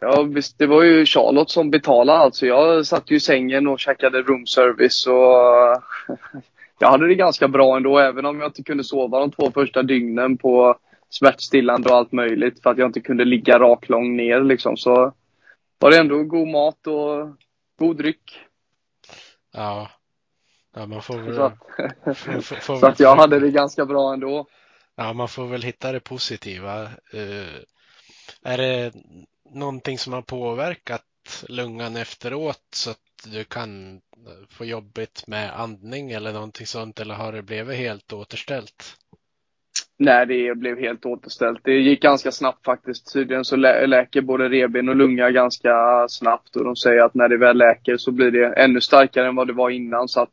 [0.00, 2.46] Ja visst, det var ju Charlotte som betalade alltså.
[2.46, 5.06] Jag satt ju i sängen och käkade roomservice.
[5.06, 5.82] och
[6.78, 9.82] jag hade det ganska bra ändå även om jag inte kunde sova de två första
[9.82, 10.76] dygnen på
[11.10, 14.76] smärtstillande och allt möjligt för att jag inte kunde ligga raklång ner liksom.
[14.76, 15.12] Så
[15.78, 17.36] var det ändå god mat och
[17.78, 18.40] god dryck.
[19.52, 19.90] Ja,
[20.74, 21.34] ja man får väl...
[21.34, 21.58] Så att,
[22.18, 24.46] får, får, så att jag hade det ganska bra ändå.
[24.96, 26.82] Ja, man får väl hitta det positiva.
[27.14, 27.58] Uh,
[28.42, 28.92] är det
[29.50, 34.00] någonting som har påverkat lungan efteråt så att du kan
[34.50, 38.96] få jobbigt med andning eller någonting sånt eller har det blivit helt återställt?
[39.98, 41.60] Nej, det blev helt återställt.
[41.64, 43.12] Det gick ganska snabbt faktiskt.
[43.12, 47.28] Tydligen så lä läker både reben och lunga ganska snabbt och de säger att när
[47.28, 50.08] det väl läker så blir det ännu starkare än vad det var innan.
[50.08, 50.30] Så att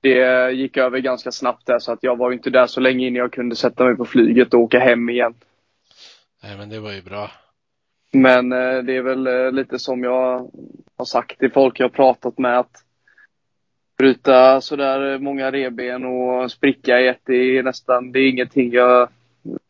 [0.00, 3.16] det gick över ganska snabbt där så att jag var inte där så länge innan
[3.16, 5.34] jag kunde sätta mig på flyget och åka hem igen.
[6.42, 7.30] Nej, men det var ju bra.
[8.12, 10.50] Men eh, det är väl eh, lite som jag
[10.96, 12.84] har sagt till folk jag pratat med att
[13.98, 19.08] bryta sådär många reben och spricka i ett, det är nästan, det är ingenting jag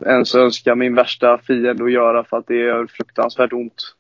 [0.07, 3.95] ens önskar min värsta fiende att göra för att det gör fruktansvärt ont.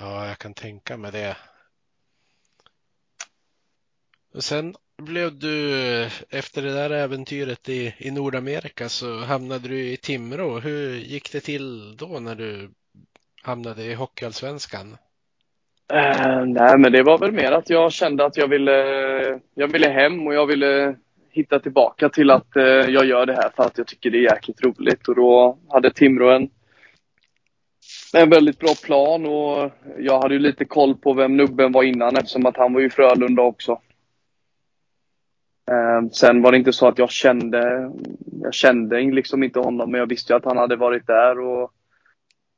[0.00, 1.36] Ja, jag kan tänka mig det.
[4.34, 9.96] Och sen blev du, efter det där äventyret i, i Nordamerika så hamnade du i
[9.96, 10.58] Timrå.
[10.58, 12.70] Hur gick det till då när du
[13.42, 14.96] hamnade i Hockeyallsvenskan?
[15.92, 18.72] Uh, nej, men det var väl mer att jag kände att jag ville,
[19.54, 20.96] jag ville hem och jag ville
[21.30, 24.32] hitta tillbaka till att uh, jag gör det här för att jag tycker det är
[24.34, 25.08] jäkligt roligt.
[25.08, 26.50] Och då hade Timrå en,
[28.14, 32.16] en väldigt bra plan och jag hade ju lite koll på vem nubben var innan
[32.16, 33.80] eftersom att han var ju Frölunda också.
[35.70, 37.92] Ehm, sen var det inte så att jag kände,
[38.42, 41.72] jag kände liksom inte honom men jag visste ju att han hade varit där och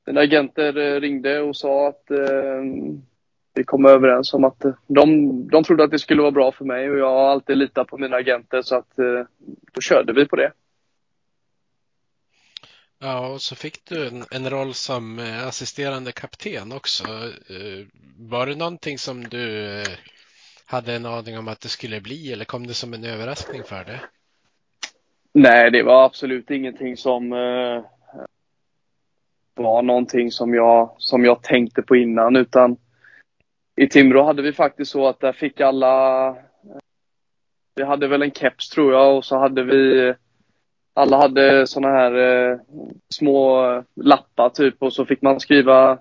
[0.06, 3.02] mina agenter eh, ringde och sa att ehm,
[3.54, 6.64] vi kom överens om att eh, de, de trodde att det skulle vara bra för
[6.64, 9.24] mig och jag har alltid litat på mina agenter så att eh,
[9.72, 10.52] då körde vi på det.
[12.98, 17.04] Ja, och så fick du en, en roll som eh, assisterande kapten också.
[18.16, 19.82] Var det någonting som du
[20.70, 23.84] hade en aning om att det skulle bli eller kom det som en överraskning för
[23.84, 24.00] dig?
[25.32, 27.84] Nej, det var absolut ingenting som eh,
[29.54, 32.76] var någonting som jag, som jag tänkte på innan utan
[33.76, 36.34] i Timrå hade vi faktiskt så att där fick alla eh,
[37.74, 40.14] Vi hade väl en keps tror jag och så hade vi
[40.94, 42.58] Alla hade såna här eh,
[43.14, 45.98] små lappar typ och så fick man skriva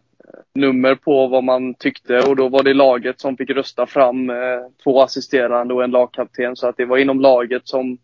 [0.56, 4.36] nummer på vad man tyckte och då var det laget som fick rösta fram eh,
[4.84, 7.98] två assisterande och en lagkapten så att det var inom laget som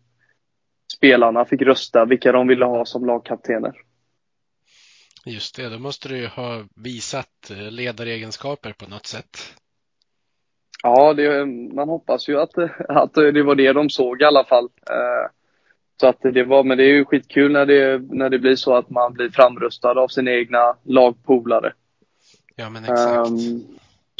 [0.96, 3.72] spelarna fick rösta vilka de ville ha som lagkaptener.
[5.24, 9.38] Just det, då måste du ju ha visat eh, ledaregenskaper på något sätt.
[10.82, 12.58] Ja, det, man hoppas ju att,
[12.88, 14.64] att det var det de såg i alla fall.
[14.64, 15.30] Eh,
[16.00, 18.74] så att det var, men det är ju skitkul när det, när det blir så
[18.74, 21.72] att man blir framröstad av sina egna lagpolare.
[22.56, 23.28] Ja, men exakt.
[23.28, 23.64] Um,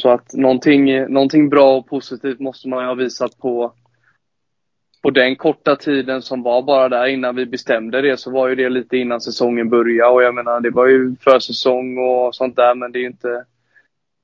[0.01, 3.73] så att någonting, någonting bra och positivt måste man ju ha visat på,
[5.01, 8.55] på den korta tiden som var bara där innan vi bestämde det så var ju
[8.55, 12.75] det lite innan säsongen började och jag menar det var ju försäsong och sånt där
[12.75, 13.45] men det är ju inte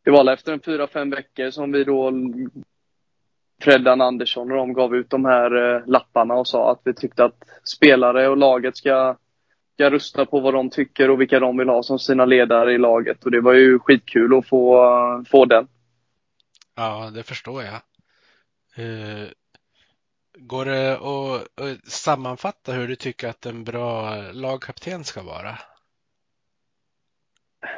[0.03, 2.11] det var efter en fyra, fem veckor som vi då
[3.61, 7.23] Freddan Andersson och de gav ut de här eh, lapparna och sa att vi tyckte
[7.23, 9.15] att spelare och laget ska,
[9.73, 12.77] ska rösta på vad de tycker och vilka de vill ha som sina ledare i
[12.77, 13.25] laget.
[13.25, 15.67] Och det var ju skitkul att få, få den.
[16.75, 17.81] Ja, det förstår jag.
[18.85, 19.27] Uh,
[20.37, 25.57] går det att sammanfatta hur du tycker att en bra lagkapten ska vara?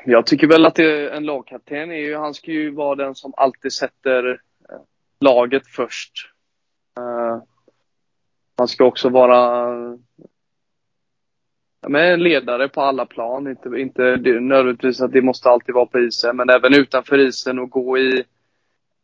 [0.06, 3.34] Jag tycker väl att det, en lagkapten är ju, han ska ju vara den som
[3.38, 4.80] alltid sätter eh,
[5.20, 6.32] laget först.
[7.00, 7.44] Uh,
[8.58, 9.68] han ska också vara
[11.88, 13.48] men ledare på alla plan.
[13.48, 17.70] Inte, inte nödvändigtvis att det måste alltid vara på isen, men även utanför isen och
[17.70, 18.24] gå i,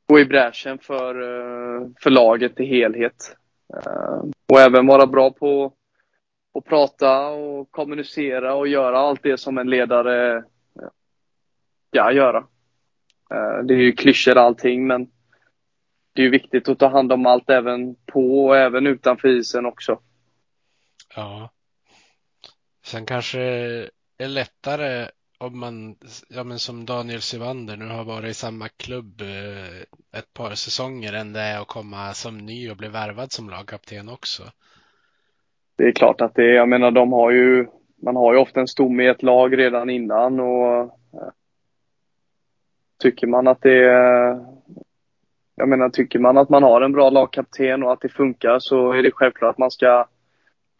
[0.05, 3.35] gå i bräschen för, eh, för laget i helhet.
[3.73, 4.23] Eh,
[4.53, 5.73] och även vara bra på
[6.53, 10.43] att prata och kommunicera och göra allt det som en ledare eh,
[11.89, 12.43] ska göra.
[13.63, 15.07] Det är ju klyschor allting, men
[16.13, 19.99] det är viktigt att ta hand om allt även på och även utanför isen också.
[21.15, 21.49] Ja.
[22.91, 23.39] Sen kanske
[24.17, 25.95] är lättare om man,
[26.29, 31.13] ja men som Daniel Syvander nu har varit i samma klubb eh, ett par säsonger
[31.13, 34.43] än det är att komma som ny och bli värvad som lagkapten också.
[35.75, 37.67] Det är klart att det är, jag menar de har ju,
[38.01, 41.31] man har ju ofta en stomme i ett lag redan innan och eh,
[42.99, 44.45] tycker man att det är
[45.55, 48.91] jag menar, tycker man att man har en bra lagkapten och att det funkar så
[48.91, 50.07] är det självklart att man ska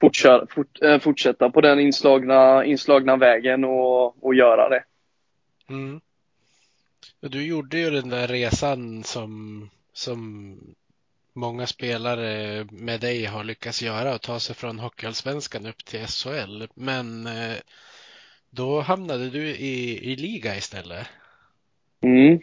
[0.01, 4.83] fortsätta, fort, äh, fortsätta på den inslagna, inslagna vägen och, och göra det.
[5.69, 6.01] Mm.
[7.19, 10.57] Du gjorde ju den där resan som, som
[11.33, 16.63] många spelare med dig har lyckats göra och ta sig från Hockeyallsvenskan upp till SHL.
[16.73, 17.57] Men eh,
[18.49, 21.07] då hamnade du i, i liga istället.
[22.03, 22.39] Mm.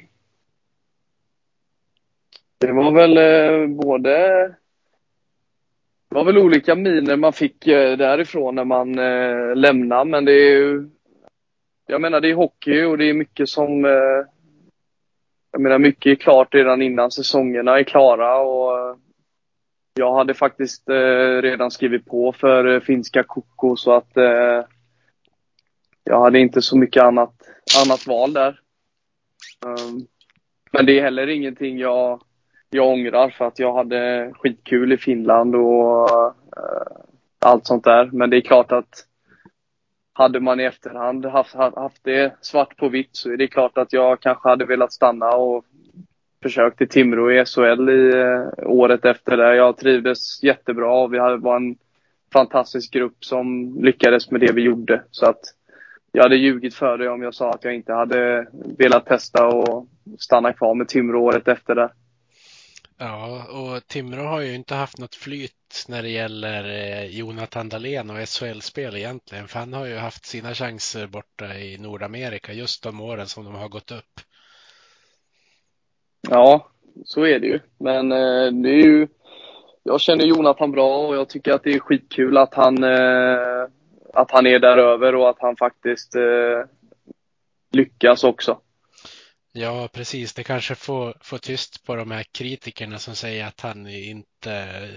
[2.59, 4.55] Det var väl eh, både...
[6.09, 10.33] Det var väl olika miner man fick eh, därifrån när man eh, lämnade, men det
[10.33, 10.89] är ju...
[11.87, 13.85] Jag menar, det är hockey och det är mycket som...
[13.85, 14.25] Eh,
[15.53, 18.97] jag menar, mycket är klart redan innan säsongerna är klara och eh,
[19.95, 24.65] jag hade faktiskt eh, redan skrivit på för eh, finska Koko så att eh,
[26.05, 27.35] jag hade inte så mycket annat,
[27.85, 28.61] annat val där.
[29.67, 30.07] Um,
[30.73, 32.23] men det är heller ingenting jag,
[32.71, 36.33] jag ångrar för att jag hade skitkul i Finland och eh,
[37.39, 38.11] allt sånt där.
[38.13, 39.05] Men det är klart att
[40.13, 43.93] hade man i efterhand haft, haft det svart på vitt så är det klart att
[43.93, 45.65] jag kanske hade velat stanna och
[46.43, 49.57] försökt i Timrå i SHL i eh, året efter det.
[49.57, 51.77] Jag trivdes jättebra och vi hade, var en
[52.33, 55.03] fantastisk grupp som lyckades med det vi gjorde.
[55.11, 55.41] Så att
[56.13, 58.47] jag hade ljugit för dig om jag sa att jag inte hade
[58.79, 59.87] velat testa och
[60.19, 61.91] stanna kvar med Timrå året efter det.
[62.99, 68.11] Ja, och Timrå har ju inte haft något flyt när det gäller eh, Jonathan Dahlén
[68.11, 73.01] och SHL-spel egentligen, för han har ju haft sina chanser borta i Nordamerika just de
[73.01, 74.21] åren som de har gått upp.
[76.31, 76.69] Ja,
[77.05, 77.61] så är det ju.
[77.79, 79.09] Men eh, det är ju,
[79.83, 83.69] jag känner Jonathan bra och jag tycker att det är skitkul att han eh,
[84.15, 86.65] att han är där över och att han faktiskt eh,
[87.73, 88.61] lyckas också.
[89.61, 90.35] Ja, precis.
[90.35, 94.89] Det kanske får, får tyst på de här kritikerna som säger att han inte,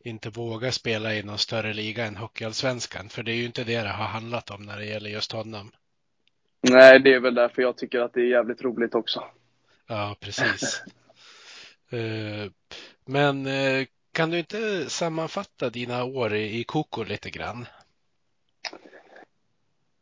[0.00, 3.08] inte vågar spela i någon större liga än Hockeyallsvenskan.
[3.08, 5.70] För det är ju inte det det har handlat om när det gäller just honom.
[6.60, 9.24] Nej, det är väl därför jag tycker att det är jävligt roligt också.
[9.86, 10.82] Ja, precis.
[11.92, 12.50] uh,
[13.04, 17.66] men uh, kan du inte sammanfatta dina år i, Koko lite grann?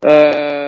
[0.06, 0.61] Eh,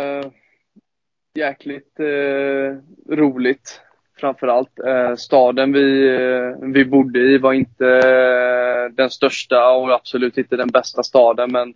[1.35, 2.77] jäkligt eh,
[3.17, 3.81] roligt
[4.17, 4.79] framförallt.
[4.79, 10.57] Eh, staden vi, eh, vi bodde i var inte eh, den största och absolut inte
[10.57, 11.75] den bästa staden men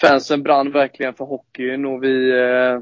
[0.00, 2.74] fansen brann verkligen för hockeyn och vi eh,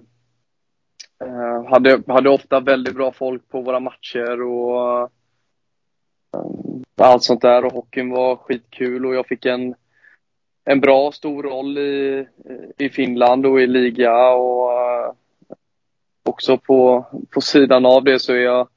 [1.28, 5.08] eh hade, hade ofta väldigt bra folk på våra matcher och eh,
[6.96, 9.74] allt sånt där och hockeyn var skitkul och jag fick en
[10.64, 12.26] en bra stor roll i,
[12.78, 15.12] i Finland och i liga och eh,
[16.24, 18.68] också på, på sidan av det så är jag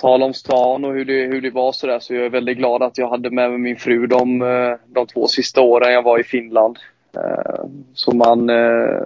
[0.00, 2.82] tal om stan och hur det, hur det var sådär så jag är väldigt glad
[2.82, 4.38] att jag hade med mig min fru de,
[4.86, 6.78] de två sista åren jag var i Finland.
[7.16, 7.64] Eh,
[7.94, 9.02] så man uh,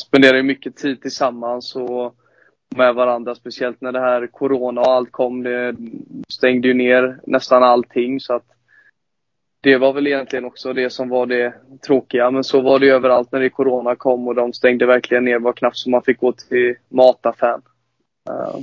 [0.00, 2.14] spenderar mycket tid tillsammans och
[2.76, 5.42] med varandra, speciellt när det här corona och allt kom.
[5.42, 5.76] Det
[6.28, 8.46] stängde ju ner nästan allting så att
[9.60, 11.54] det var väl egentligen också det som var det
[11.86, 12.30] tråkiga.
[12.30, 15.32] Men så var det överallt när det corona kom och de stängde verkligen ner.
[15.32, 17.62] Det var knappt så man fick gå till mataffären.
[18.30, 18.62] Ehm,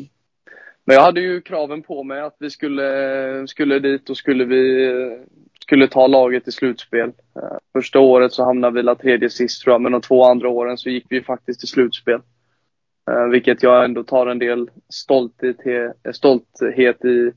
[0.85, 5.19] men jag hade ju kraven på mig att vi skulle, skulle dit och skulle vi
[5.61, 7.09] skulle ta laget till slutspel.
[7.09, 10.49] Ehm, första året så hamnade vi la tredje sist tror jag, men de två andra
[10.49, 12.21] åren så gick vi faktiskt till slutspel.
[13.11, 15.57] Ehm, vilket jag ändå tar en del stolthet,
[16.13, 17.31] stolthet i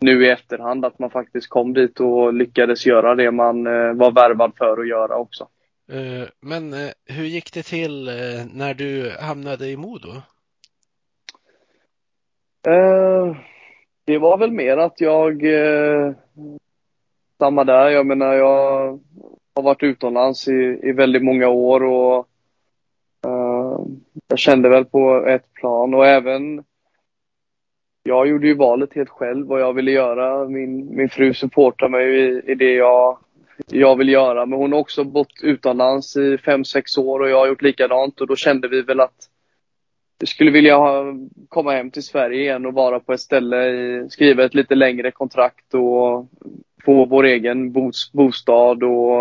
[0.00, 4.10] nu i efterhand att man faktiskt kom dit och lyckades göra det man eh, var
[4.10, 5.48] värvad för att göra också.
[5.90, 8.04] Eh, Men eh, hur gick det till
[8.52, 10.08] när du hamnade i Modo?
[14.04, 15.42] Det var väl mer att jag
[17.38, 17.90] samma där.
[17.90, 18.98] Jag menar, jag
[19.54, 22.28] har varit utomlands i, i väldigt många år och
[24.28, 26.64] jag kände väl på ett plan och även
[28.02, 30.48] jag gjorde ju valet helt själv vad jag ville göra.
[30.48, 33.18] Min, min fru supportar mig i, i det jag,
[33.66, 34.46] jag vill göra.
[34.46, 38.20] Men hon har också bott utomlands i fem sex år och jag har gjort likadant
[38.20, 39.28] och då kände vi väl att
[40.20, 41.04] vi skulle vilja ha,
[41.48, 45.10] komma hem till Sverige igen och vara på ett ställe, i, skriva ett lite längre
[45.10, 46.28] kontrakt och
[46.84, 49.18] få vår egen bos, bostad och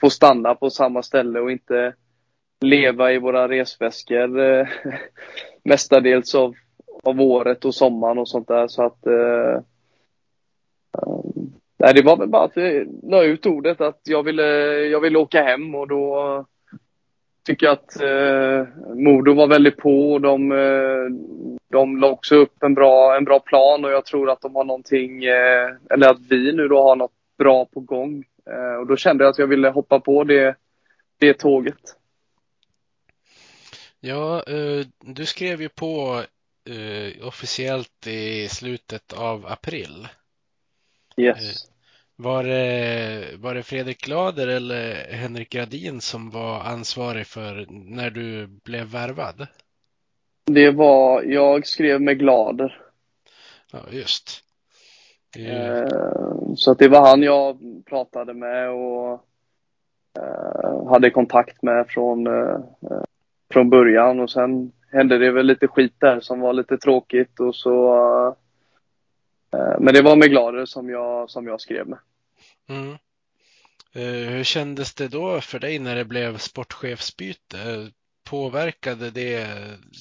[0.00, 1.94] få stanna på samma ställe och inte
[2.60, 4.66] leva i våra resväskor eh,
[5.64, 6.54] mestadels av,
[7.06, 8.68] av året och sommaren och sånt där.
[8.68, 9.54] Så att eh,
[10.98, 11.20] eh
[11.78, 14.42] Nej, det var väl bara att jag la ut ordet att jag ville,
[14.86, 16.44] jag ville åka hem och då
[17.46, 21.08] tycker jag att eh, Modo var väldigt på och de, eh,
[21.68, 24.64] de la också upp en bra, en bra plan och jag tror att de har
[24.64, 28.24] någonting, eh, eller att vi nu då har något bra på gång.
[28.50, 30.56] Eh, och då kände jag att jag ville hoppa på det,
[31.18, 31.96] det tåget.
[34.00, 36.22] Ja, eh, du skrev ju på
[36.66, 40.08] eh, officiellt i slutet av april.
[41.16, 41.66] Yes.
[42.16, 48.46] Var det, var det Fredrik Glader eller Henrik Gradin som var ansvarig för när du
[48.46, 49.46] blev värvad?
[50.44, 52.82] Det var, jag skrev med Glader.
[53.72, 54.42] Ja, just.
[55.34, 55.88] Det, Eh,
[56.56, 59.12] Så det var han jag pratade med och
[60.18, 62.56] eh, hade kontakt med från, eh,
[62.90, 63.02] eh,
[63.52, 67.54] från början och sen hände det väl lite skit där som var lite tråkigt och
[67.54, 67.96] så
[69.52, 71.98] eh, men det var med Glader som jag, som jag skrev med.
[72.68, 72.96] mm.
[73.94, 77.90] Eh, Hur kändes det då för dig när det blev sportchefsbyte?
[78.30, 79.46] Påverkade det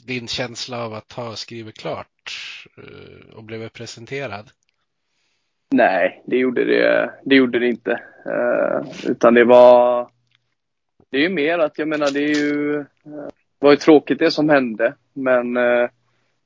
[0.08, 2.34] din känsla av att ha skrivit klart
[2.78, 4.50] eh, och blivit presenterad?
[5.72, 7.92] Nej, det gjorde det, det, gjorde det inte.
[8.26, 10.10] Eh, utan det var...
[11.10, 12.80] Det är ju mer att, jag menar, det är ju...
[12.80, 12.86] eh,
[13.66, 15.90] var ju tråkigt det som hände, men eh,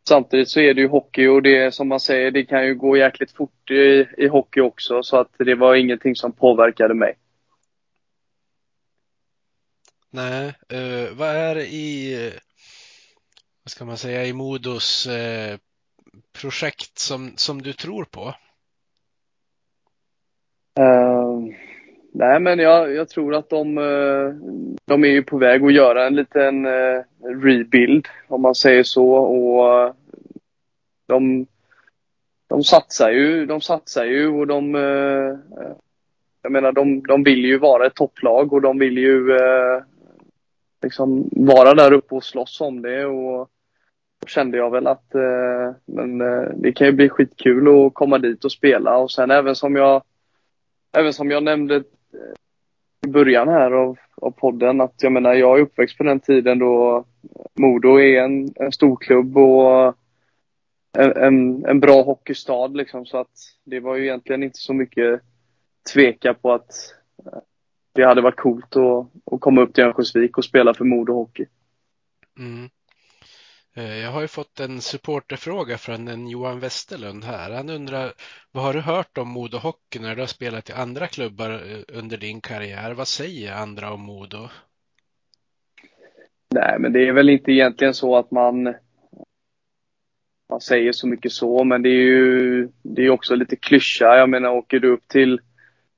[0.07, 2.97] samtidigt så är det ju hockey och det som man säger, det kan ju gå
[2.97, 7.17] jäkligt fort i, i hockey också, så att det var ingenting som påverkade mig.
[10.09, 12.15] Nej, eh, vad är i,
[13.63, 15.57] vad ska man säga, i Modos eh,
[16.41, 18.33] projekt som, som du tror på?
[20.79, 21.68] Eh,
[22.11, 24.33] nej, men jag, jag tror att de, eh,
[24.85, 27.03] de är ju på väg att göra en liten eh,
[27.43, 29.11] rebuild, om man säger så.
[29.11, 29.93] Och eh,
[31.07, 31.47] de,
[32.47, 34.73] de satsar ju, de satsar ju och de,
[36.41, 39.39] jag menar, de, de vill ju vara ett topplag och de vill ju
[40.81, 43.05] liksom vara där uppe och slåss om det.
[43.05, 43.49] Och
[44.21, 45.13] då kände jag väl att
[45.85, 46.17] men,
[46.61, 48.97] det kan ju bli skitkul att komma dit och spela.
[48.97, 50.03] Och sen även som jag
[50.91, 51.83] även som jag nämnde
[52.13, 52.35] Eh,
[53.05, 56.59] i början här av, av podden att jag menar jag är uppväxt på den tiden
[56.59, 57.03] då eh,
[57.53, 59.95] Modo är en, en stor klubb och
[60.97, 63.31] en, en, en bra hockeystad liksom så att
[63.63, 65.21] det var ju egentligen inte så mycket
[65.93, 66.71] tveka på att
[67.93, 71.45] det hade varit coolt att, att komma upp till Örnsköldsvik och spela för Modo Hockey.
[72.39, 72.69] Mm.
[73.75, 77.51] Eh, jag har ju fått en supporterfråga från en Johan Westerlund här.
[77.51, 78.13] Han undrar,
[78.51, 81.97] vad har du hört om Modo Hockey när du har spelat i andra klubbar eh,
[81.97, 82.93] under din karriär?
[82.93, 84.49] Vad säger andra om Modo?
[86.51, 88.73] Nej, men det är väl inte egentligen så att man
[90.49, 94.17] man säger så mycket så, men det är ju det är också lite klyscha.
[94.17, 95.41] Jag menar, åker du upp till,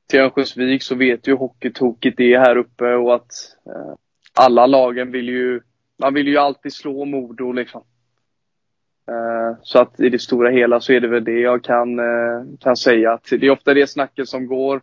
[0.09, 3.31] till Örnsköldsvik så vet du hur hockeytokigt det är här uppe och att
[3.65, 3.93] eh,
[4.33, 5.61] alla lagen vill ju,
[6.01, 7.83] man vill ju alltid slå Modo liksom.
[9.07, 12.57] Eh, så att i det stora hela så är det väl det jag kan, eh,
[12.59, 13.13] kan säga.
[13.13, 14.81] Att det är ofta det snacket som går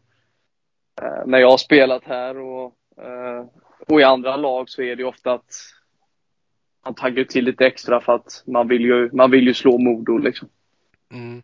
[1.02, 2.74] eh, när jag har spelat här och,
[3.86, 5.54] och i andra lag så är det ofta att
[6.84, 10.18] man taggar till lite extra för att man vill ju, man vill ju slå Modo
[10.18, 10.48] liksom.
[11.12, 11.42] Mm.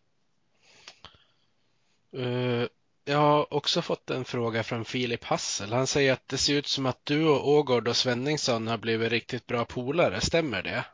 [2.16, 2.68] Uh,
[3.07, 5.72] jag har också fått en fråga från Filip Hassel.
[5.72, 9.12] Han säger att det ser ut som att du och Ågård och Svenningsson har blivit
[9.12, 10.20] riktigt bra polare.
[10.20, 10.84] Stämmer det?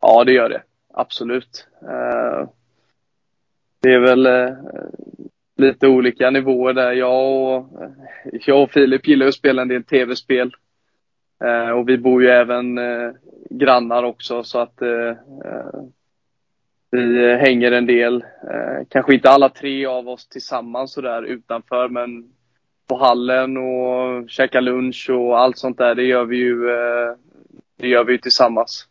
[0.00, 0.62] Ja, det gör det.
[0.94, 1.66] Absolut.
[1.82, 2.48] Eh,
[3.80, 4.56] det är väl eh,
[5.56, 6.92] lite olika nivåer där.
[6.92, 7.90] Jag och, eh,
[8.46, 10.52] jag och Filip gillar att spela en del tv-spel.
[11.76, 12.78] Och vi bor ju även
[13.50, 14.82] grannar också så att
[16.90, 18.22] vi eh, hänger en del.
[18.22, 22.32] Eh, kanske inte alla tre av oss tillsammans sådär utanför men
[22.88, 25.94] på hallen och käka lunch och allt sånt där.
[25.94, 27.16] Det gör vi ju, eh,
[27.76, 28.86] det gör vi ju tillsammans.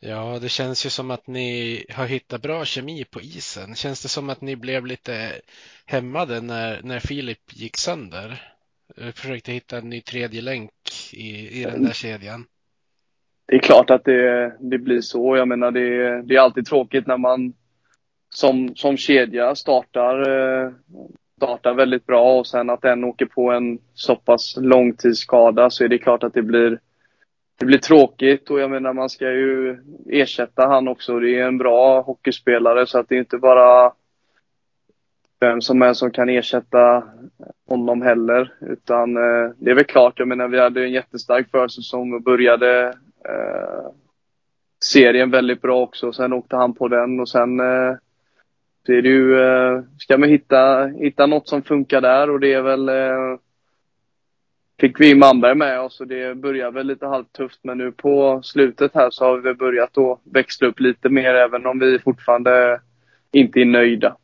[0.00, 3.74] Ja, det känns ju som att ni har hittat bra kemi på isen.
[3.74, 5.32] Känns det som att ni blev lite
[5.86, 8.52] hämmade när, när Filip gick sönder?
[9.14, 10.72] Försökte hitta en ny tredje länk
[11.12, 12.46] i, i den där kedjan.
[13.46, 15.36] Det är klart att det, det blir så.
[15.36, 17.52] Jag menar, det, det är alltid tråkigt när man
[18.28, 20.70] som, som kedja startar, eh,
[21.36, 25.88] startar väldigt bra och sen att den åker på en så pass långtidsskada så är
[25.88, 26.78] det klart att det blir
[27.58, 29.76] det blir tråkigt och jag menar man ska ju
[30.10, 31.18] ersätta han också.
[31.18, 33.92] Det är en bra hockeyspelare så att det är inte bara
[35.40, 37.04] vem som helst som kan ersätta
[37.68, 38.54] honom heller.
[38.60, 42.94] Utan eh, det är väl klart, jag menar vi hade en jättestark försäsong och började
[43.28, 43.90] eh,
[44.84, 46.12] serien väldigt bra också.
[46.12, 47.96] Sen åkte han på den och sen eh,
[48.86, 52.52] så är det ju, eh, ska man hitta, hitta något som funkar där och det
[52.52, 53.38] är väl eh,
[54.80, 58.94] fick vi Malmberg med oss och det börjar väl lite halvtufft men nu på slutet
[58.94, 62.80] här så har vi börjat då växla upp lite mer även om vi fortfarande
[63.32, 64.16] inte är nöjda.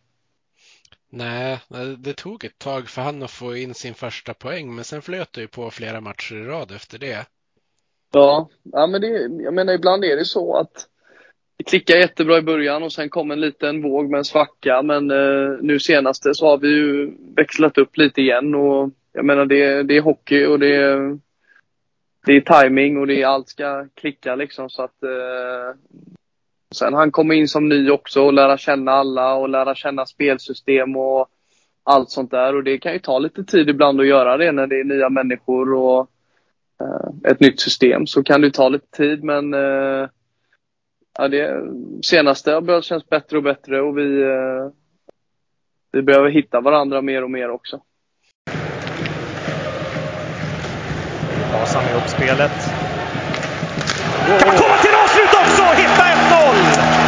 [1.10, 4.84] Nej, eh, det tog ett tag för han att få in sin första poäng men
[4.84, 7.26] sen flöt det ju på flera matcher i rad efter det.
[8.12, 9.08] Ja, ja men det,
[9.42, 10.86] jag menar ibland är det så att
[11.56, 15.10] det klickar jättebra i början och sen kom en liten våg med en svacka men
[15.10, 19.82] eh, nu senaste så har vi ju växlat upp lite igen och jag menar det,
[19.82, 21.18] det är hockey och det är,
[22.26, 25.78] det är timing och det är, allt ska klicka liksom så att eh,
[26.72, 30.96] Sen han kommer in som ny också och lära känna alla och lära känna spelsystem
[30.96, 31.28] och
[31.84, 32.56] allt sånt där.
[32.56, 35.08] Och det kan ju ta lite tid ibland att göra det när det är nya
[35.08, 36.10] människor och
[37.28, 38.06] ett nytt system.
[38.06, 40.08] Så kan det ta lite tid men eh,
[41.18, 41.62] ja, det
[42.02, 44.70] senaste har börjat kännas bättre och bättre och vi, eh,
[45.92, 47.80] vi behöver hitta varandra mer och mer också.
[51.52, 52.52] Vasan i uppspelet.
[54.26, 55.62] Kan komma till avslut också!
[55.62, 57.02] Hitta 1-0!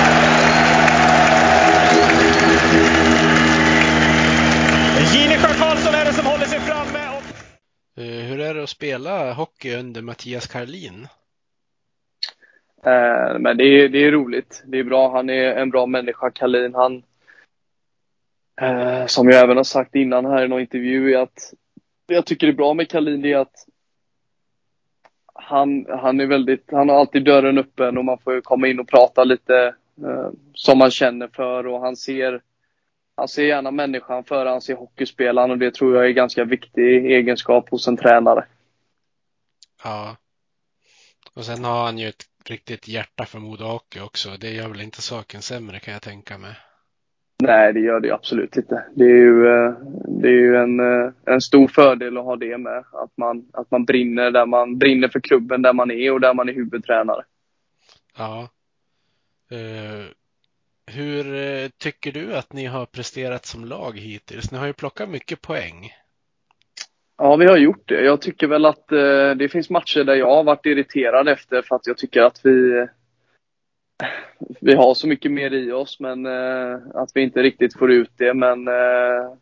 [5.13, 7.09] Ginesjö Karlsson är det som håller sig framme.
[7.17, 7.23] Och...
[8.03, 11.07] Eh, hur är det att spela hockey under Mattias Karlin?
[12.87, 14.63] Eh, men det är, det är roligt.
[14.67, 15.11] Det är bra.
[15.11, 16.75] Han är en bra människa, Karlin.
[16.75, 17.03] Han,
[18.61, 21.53] eh, som jag även har sagt innan här i någon intervju, är att
[22.07, 23.67] det jag tycker är bra med Karlin är att
[25.35, 28.89] han, han är väldigt, han har alltid dörren öppen och man får komma in och
[28.89, 32.41] prata lite eh, som man känner för och han ser,
[33.17, 36.45] han ser gärna människan före han ser hockeyspelaren och det tror jag är en ganska
[36.45, 38.45] viktig egenskap hos en tränare.
[39.85, 40.17] Ja.
[41.35, 44.37] Och sen har han ju ett riktigt hjärta för Modo Hockey också.
[44.41, 46.55] Det gör väl inte saken sämre kan jag tänka mig.
[47.43, 48.85] Nej, det gör det absolut inte.
[48.95, 49.73] Det är ju, eh,
[50.09, 52.85] det är ju en, eh, en stor fördel att ha det med.
[52.93, 56.35] Att man, att man brinner där man brinner för klubben där man är och där
[56.35, 57.25] man är huvudtränare.
[58.17, 58.49] Ja.
[59.53, 60.07] Uh,
[60.87, 64.51] hur tycker du att ni har presterat som lag hittills?
[64.51, 65.93] Ni har ju plockat mycket poäng.
[67.17, 68.05] Ja, vi har gjort det.
[68.05, 71.77] Jag tycker väl att eh, det finns matcher där jag har varit irriterad efter för
[71.77, 72.87] att jag tycker att vi
[74.61, 78.11] vi har så mycket mer i oss men eh, att vi inte riktigt får ut
[78.17, 78.35] det.
[78.35, 79.33] Men eh,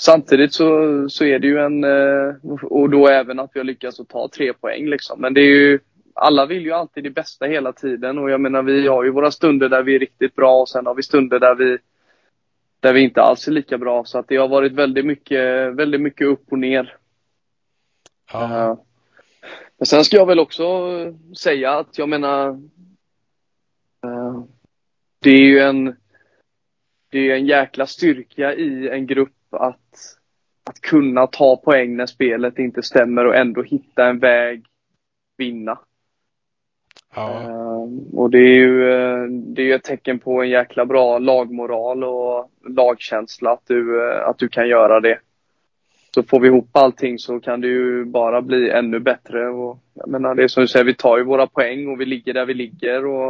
[0.00, 4.00] samtidigt så, så är det ju en, eh, och då även att vi har lyckats
[4.00, 5.20] att ta tre poäng liksom.
[5.20, 5.78] Men det är ju,
[6.14, 9.30] alla vill ju alltid det bästa hela tiden och jag menar vi har ju våra
[9.30, 11.78] stunder där vi är riktigt bra och sen har vi stunder där vi
[12.82, 14.04] där vi inte alls är lika bra.
[14.04, 16.96] Så att det har varit väldigt mycket, väldigt mycket upp och ner.
[18.32, 18.42] Ja.
[18.42, 18.82] Uh,
[19.78, 20.64] men sen ska jag väl också
[21.36, 22.48] säga att jag menar
[24.06, 24.44] uh,
[25.18, 25.96] Det är ju en
[27.10, 30.18] Det är en jäkla styrka i en grupp att
[30.64, 34.66] Att kunna ta poäng när spelet inte stämmer och ändå hitta en väg
[35.36, 35.78] vinna.
[37.14, 37.42] Ja.
[37.46, 38.82] Uh, och det är ju
[39.28, 44.48] det är ett tecken på en jäkla bra lagmoral och lagkänsla att du, att du
[44.48, 45.18] kan göra det.
[46.14, 49.48] Så får vi ihop allting så kan det ju bara bli ännu bättre.
[49.48, 52.06] Och jag menar, det är som du säger, vi tar ju våra poäng och vi
[52.06, 53.06] ligger där vi ligger.
[53.06, 53.28] Och,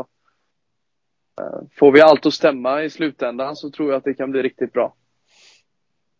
[1.41, 4.43] eh, får vi allt att stämma i slutändan så tror jag att det kan bli
[4.43, 4.95] riktigt bra.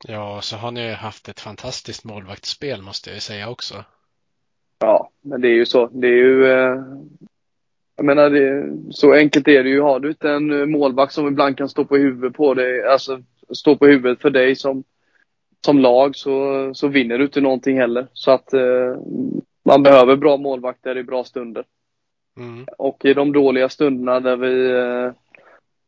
[0.09, 3.85] Ja, så har ni haft ett fantastiskt målvaktsspel måste jag säga också.
[4.79, 5.87] Ja, men det är ju så.
[5.87, 6.47] Det är ju...
[7.93, 9.81] Eh, jag menar, det, så enkelt är det ju.
[9.81, 13.23] Har du inte en målvakt som ibland kan stå på huvudet på dig, alltså
[13.55, 14.85] stå på huvudet för dig som
[15.65, 18.07] som lag så, så vinner du inte någonting heller.
[18.13, 18.97] Så att eh,
[19.65, 21.65] man behöver bra målvakter i bra stunder.
[22.37, 22.67] Mm.
[22.79, 25.13] Och i de dåliga stunderna där vi, eh,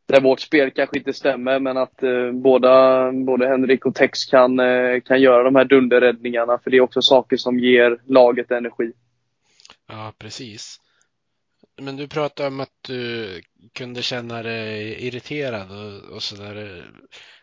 [0.07, 4.61] där vårt spel kanske inte stämmer men att eh, båda, både Henrik och Tex kan,
[4.61, 8.93] eh, kan göra de här dunderräddningarna för det är också saker som ger laget energi.
[9.87, 10.81] Ja, precis.
[11.83, 13.41] Men du pratade om att du
[13.72, 16.85] kunde känna dig irriterad och, och sådär.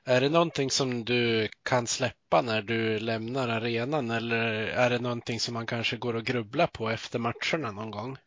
[0.06, 5.40] Är det någonting som du kan släppa när du lämnar arenan eller är det någonting
[5.40, 8.18] som man kanske går och grubblar på efter matcherna någon gång?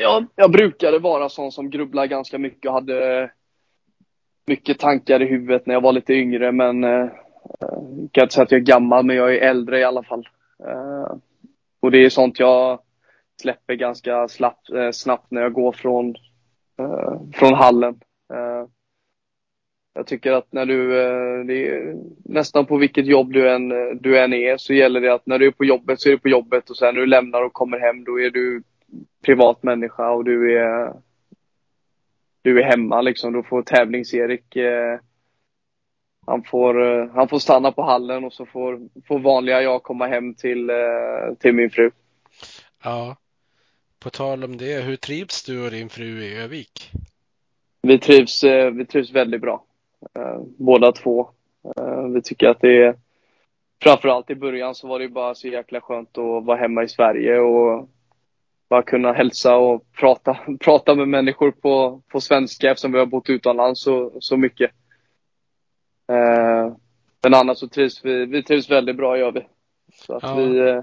[0.00, 3.30] Ja, jag brukade vara sån som grubblar ganska mycket och hade
[4.46, 7.08] mycket tankar i huvudet när jag var lite yngre men eh,
[7.60, 10.28] jag kan inte säga att jag är gammal men jag är äldre i alla fall.
[10.64, 11.16] Eh,
[11.80, 12.80] och det är sånt jag
[13.40, 16.14] släpper ganska slapp, eh, snabbt när jag går från,
[16.78, 18.00] eh, från hallen.
[18.32, 18.68] Eh,
[19.94, 23.94] jag tycker att när du, eh, det är, nästan på vilket jobb du än, eh,
[24.00, 26.18] du än är, så gäller det att när du är på jobbet så är du
[26.18, 28.62] på jobbet och sen när du lämnar och kommer hem då är du
[29.24, 30.92] privat människa och du är,
[32.42, 33.32] du är hemma liksom.
[33.32, 34.98] Då får tävlings-Erik eh,
[36.28, 40.06] han får, eh, han får stanna på hallen och så får, får vanliga jag komma
[40.06, 41.90] hem till, eh, till min fru.
[42.84, 43.16] Ja.
[44.08, 46.90] På tal om det, hur trivs du och din fru i Övik?
[47.82, 49.64] Vi trivs, eh, vi trivs väldigt bra.
[50.14, 51.30] Eh, båda två.
[51.76, 52.96] Eh, vi tycker att det är
[53.82, 57.38] Framförallt i början så var det bara så jäkla skönt att vara hemma i Sverige
[57.38, 57.88] och
[58.68, 63.30] bara kunna hälsa och prata, prata med människor på, på svenska eftersom vi har bott
[63.30, 64.70] utomlands så, så mycket.
[67.22, 69.46] men annars så trivs vi, vi trivs väldigt bra gör vi.
[69.92, 70.34] Så att ja.
[70.34, 70.82] vi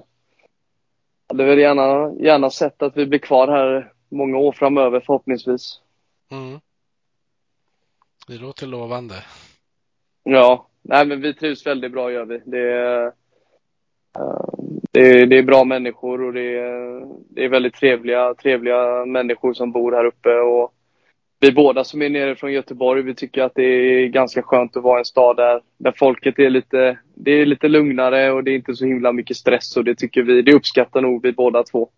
[1.36, 5.80] hade väl gärna, gärna sett att vi blir kvar här många år framöver förhoppningsvis.
[6.32, 6.60] Mm.
[8.28, 9.16] Det låter lovande.
[10.24, 12.42] Ja, nej men vi trivs väldigt bra gör vi.
[12.46, 13.12] Det är, uh,
[14.92, 19.54] det är, det är bra människor och det är, det är väldigt trevliga, trevliga människor
[19.54, 20.30] som bor här uppe.
[20.30, 20.74] Och
[21.40, 24.84] vi båda som är nere från Göteborg, vi tycker att det är ganska skönt att
[24.84, 28.52] vara i en stad där, där folket är lite, det är lite lugnare och det
[28.52, 31.64] är inte så himla mycket stress och det tycker vi, det uppskattar nog vi båda
[31.64, 31.90] två.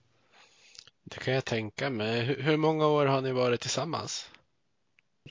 [1.04, 2.36] Det kan jag tänka mig.
[2.40, 4.30] Hur många år har ni varit tillsammans?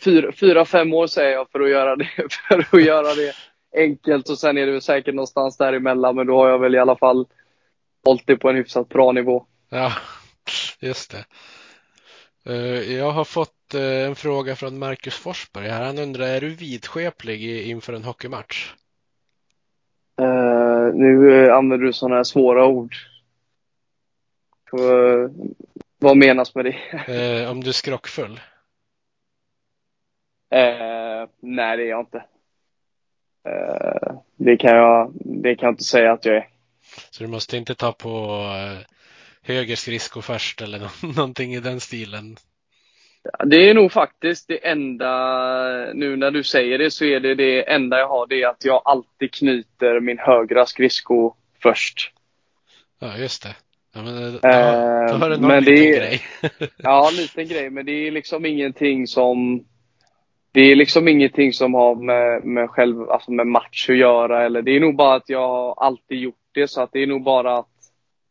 [0.05, 2.09] Fyra, fyra, fem år säger jag för att göra det,
[2.49, 3.33] för att göra det
[3.77, 6.79] enkelt och sen är det väl säkert någonstans däremellan men då har jag väl i
[6.79, 7.27] alla fall
[8.05, 9.47] hållit det på en hyfsat bra nivå.
[9.69, 9.93] Ja,
[10.81, 11.25] just det.
[12.53, 15.85] Eh, jag har fått eh, en fråga från Marcus Forsberg här.
[15.85, 18.75] Han undrar, är du vidskeplig inför en hockeymatch?
[20.21, 22.95] Uh, nu använder du sådana här svåra ord.
[24.81, 25.31] Uh,
[25.99, 26.77] vad menas med det?
[27.09, 28.41] Uh, om du är skrockfull?
[31.41, 32.25] nej, det är jag inte.
[34.37, 36.49] det, kan jag, det kan jag inte säga att jag är.
[37.11, 38.43] Så du måste inte ta på
[39.43, 42.37] höger skridsko först eller någonting i den stilen?
[43.45, 45.13] Det är nog faktiskt det enda,
[45.95, 48.65] nu när du säger det så är det det enda jag har, det är att
[48.65, 52.13] jag alltid knyter min högra skridsko först.
[52.99, 53.55] Ja, just det.
[53.95, 56.21] Ja, men då, då har du någon men liten det, grej.
[56.77, 59.65] ja, en liten grej, men det är liksom ingenting som
[60.53, 64.63] det är liksom ingenting som har med, med själv, alltså med match att göra eller
[64.63, 67.23] det är nog bara att jag har alltid gjort det så att det är nog
[67.23, 67.76] bara att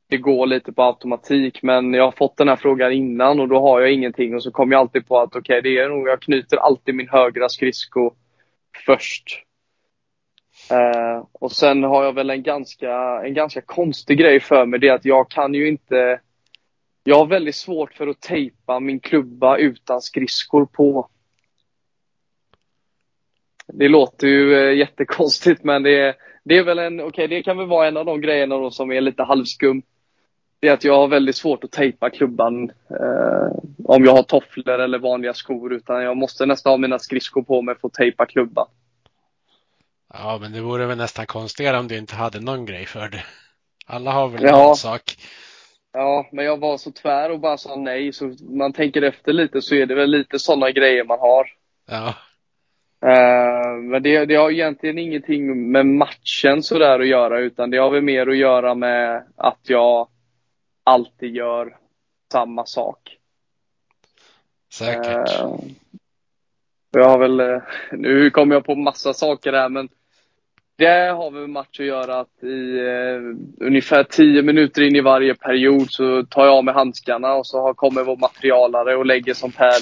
[0.08, 1.64] det går lite på automatik.
[1.64, 4.52] Men jag har fått den här frågan innan och då har jag ingenting och så
[4.52, 7.50] kommer jag alltid på att okej, okay, det är nog, jag knyter alltid min högra
[7.50, 8.12] skridsko
[8.86, 9.42] först.
[10.72, 14.80] Uh, och sen har jag väl en ganska, en ganska konstig grej för mig.
[14.80, 16.20] Det är att jag kan ju inte...
[17.04, 21.10] Jag har väldigt svårt för att tejpa min klubba utan skridskor på.
[23.68, 27.44] Det låter ju uh, jättekonstigt men det är, det är väl en, okej okay, det
[27.44, 29.82] kan väl vara en av de grejerna då som är lite halvskum
[30.66, 34.80] det är att jag har väldigt svårt att tejpa klubban eh, om jag har tofflor
[34.80, 35.74] eller vanliga skor.
[35.74, 38.68] Utan jag måste nästan ha mina skridskor på mig för att tejpa klubban.
[40.14, 43.24] Ja, men det vore väl nästan konstigare om du inte hade någon grej för det.
[43.86, 44.52] Alla har väl ja.
[44.52, 45.02] någon sak.
[45.94, 48.14] Ja, men jag var så tvär och bara sa nej.
[48.14, 51.46] Så man tänker efter lite så är det väl lite sådana grejer man har.
[51.90, 52.14] Ja.
[53.06, 57.90] Uh, men det, det har egentligen ingenting med matchen sådär att göra utan det har
[57.90, 60.08] väl mer att göra med att jag
[60.86, 61.78] alltid gör
[62.32, 63.18] samma sak.
[64.74, 65.42] Säkert.
[65.42, 65.56] Uh,
[66.92, 67.62] jag har väl, uh,
[67.92, 69.90] nu kommer jag på massa saker här men
[70.78, 75.02] det har väl med match att göra att i uh, ungefär 10 minuter in i
[75.02, 79.34] varje period så tar jag av mig handskarna och så kommer vår materialare och lägger
[79.34, 79.80] sånt här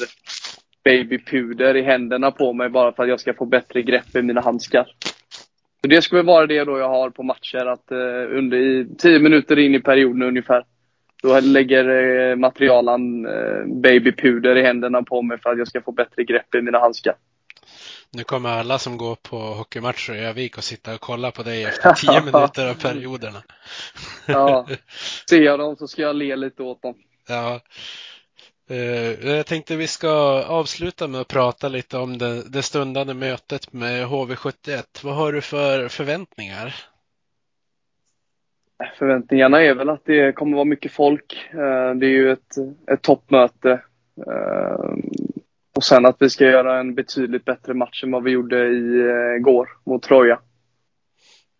[0.83, 4.41] babypuder i händerna på mig bara för att jag ska få bättre grepp i mina
[4.41, 4.87] handskar.
[5.81, 9.19] Så det skulle vara det då jag har på matcher, att uh, under i 10
[9.19, 10.63] minuter in i perioden ungefär
[11.23, 15.91] Då lägger eh, materialen eh, babypuder i händerna på mig för att jag ska få
[15.91, 17.15] bättre grepp i mina handskar.
[18.11, 21.63] Nu kommer alla som går på hockeymatcher i Övik och sitta och kolla på dig
[21.63, 23.43] efter tio minuter av perioderna.
[24.25, 24.67] Ja,
[25.29, 26.95] ser jag dem så ska jag le lite åt dem.
[27.27, 27.59] Ja.
[28.69, 30.09] Eh, jag tänkte vi ska
[30.43, 34.83] avsluta med att prata lite om det, det stundande mötet med HV71.
[35.03, 36.75] Vad har du för förväntningar?
[38.97, 41.49] Förväntningarna är väl att det kommer vara mycket folk.
[41.51, 42.57] Eh, det är ju ett,
[42.91, 43.71] ett toppmöte.
[44.27, 44.95] Eh,
[45.75, 48.67] och sen att vi ska göra en betydligt bättre match än vad vi gjorde
[49.39, 50.39] igår eh, mot Troja.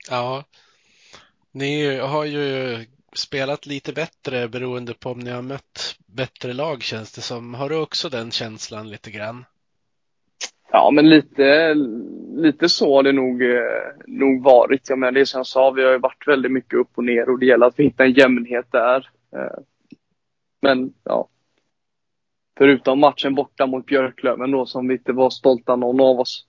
[0.09, 0.43] Ja,
[1.51, 2.77] ni har ju
[3.15, 7.53] spelat lite bättre beroende på om ni har mött bättre lag känns det som.
[7.53, 9.45] Har du också den känslan lite grann?
[10.75, 11.73] Ja, men lite,
[12.35, 13.61] lite så har det nog, eh,
[14.07, 14.89] nog varit.
[14.89, 17.29] Jag menar, det som jag sa, vi har ju varit väldigt mycket upp och ner
[17.29, 19.09] och det gäller att vi hittar en jämnhet där.
[19.35, 19.59] Eh,
[20.61, 21.27] men ja,
[22.57, 26.45] förutom matchen borta mot Björklöven då som vi inte var stolta någon av oss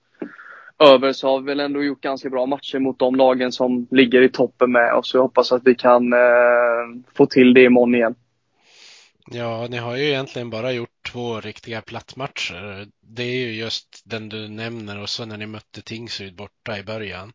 [0.79, 4.21] över så har vi väl ändå gjort ganska bra matcher mot de lagen som ligger
[4.21, 5.13] i toppen med oss.
[5.13, 6.19] Jag hoppas att vi kan eh,
[7.13, 8.15] få till det imorgon igen.
[9.31, 12.87] Ja, ni har ju egentligen bara gjort två riktiga plattmatcher.
[13.01, 16.83] Det är ju just den du nämner och så när ni mötte Tingsryd borta i
[16.83, 17.33] början.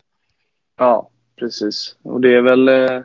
[0.79, 1.97] Ja, precis.
[2.03, 3.03] Och det är väl eh,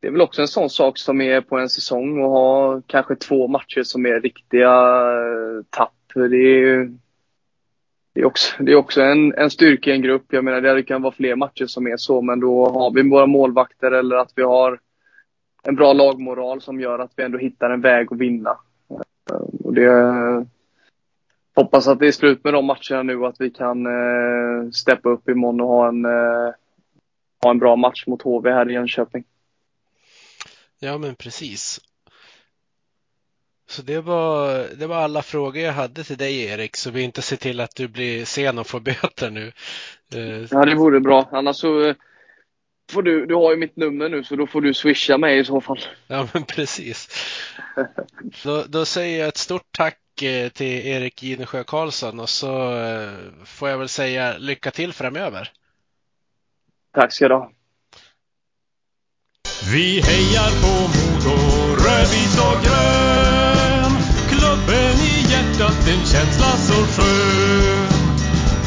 [0.00, 3.16] det är väl också en sån sak som är på en säsong och ha kanske
[3.16, 5.92] två matcher som är riktiga eh, tapp.
[6.14, 6.96] Det är ju
[8.12, 10.24] det är också, det är också en, en styrka i en grupp.
[10.30, 13.26] Jag menar, det kan vara fler matcher som är så, men då har vi våra
[13.26, 14.80] målvakter eller att vi har
[15.62, 18.58] en bra lagmoral som gör att vi ändå hittar en väg att vinna.
[19.64, 20.46] Och det,
[21.56, 25.08] hoppas att det är slut med de matcherna nu och att vi kan eh, steppa
[25.08, 26.54] upp imorgon och ha en, eh,
[27.42, 29.24] ha en bra match mot HV här i Jönköping.
[30.78, 31.80] Ja, men precis.
[33.68, 37.22] Så det var, det var alla frågor jag hade till dig Erik, så vi inte
[37.22, 39.52] ser till att du blir sen och får böter nu.
[40.14, 41.28] Eh, ja, det vore bra.
[41.32, 41.94] Annars så eh,
[42.90, 45.44] får du, du har ju mitt nummer nu så då får du swisha mig i
[45.44, 45.80] så fall.
[46.06, 47.08] Ja men precis.
[48.42, 53.10] Då, då säger jag ett stort tack eh, till Erik Ginesjö Karlsson och så eh,
[53.44, 55.52] får jag väl säga lycka till framöver.
[56.94, 57.50] Tack ska du ha.
[59.72, 61.36] Vi hejar på Modo,
[61.84, 63.92] rödvit och grön.
[64.30, 68.06] Klubben i hjärtat, en känsla så skön.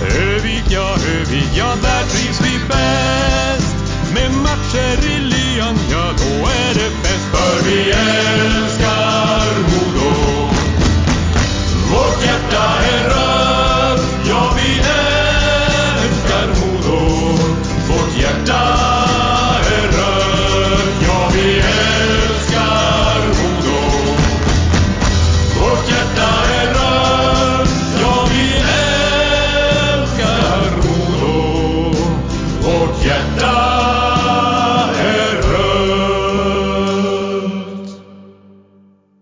[0.01, 1.98] Övik, ja, Övik, ja, där
[4.11, 4.58] me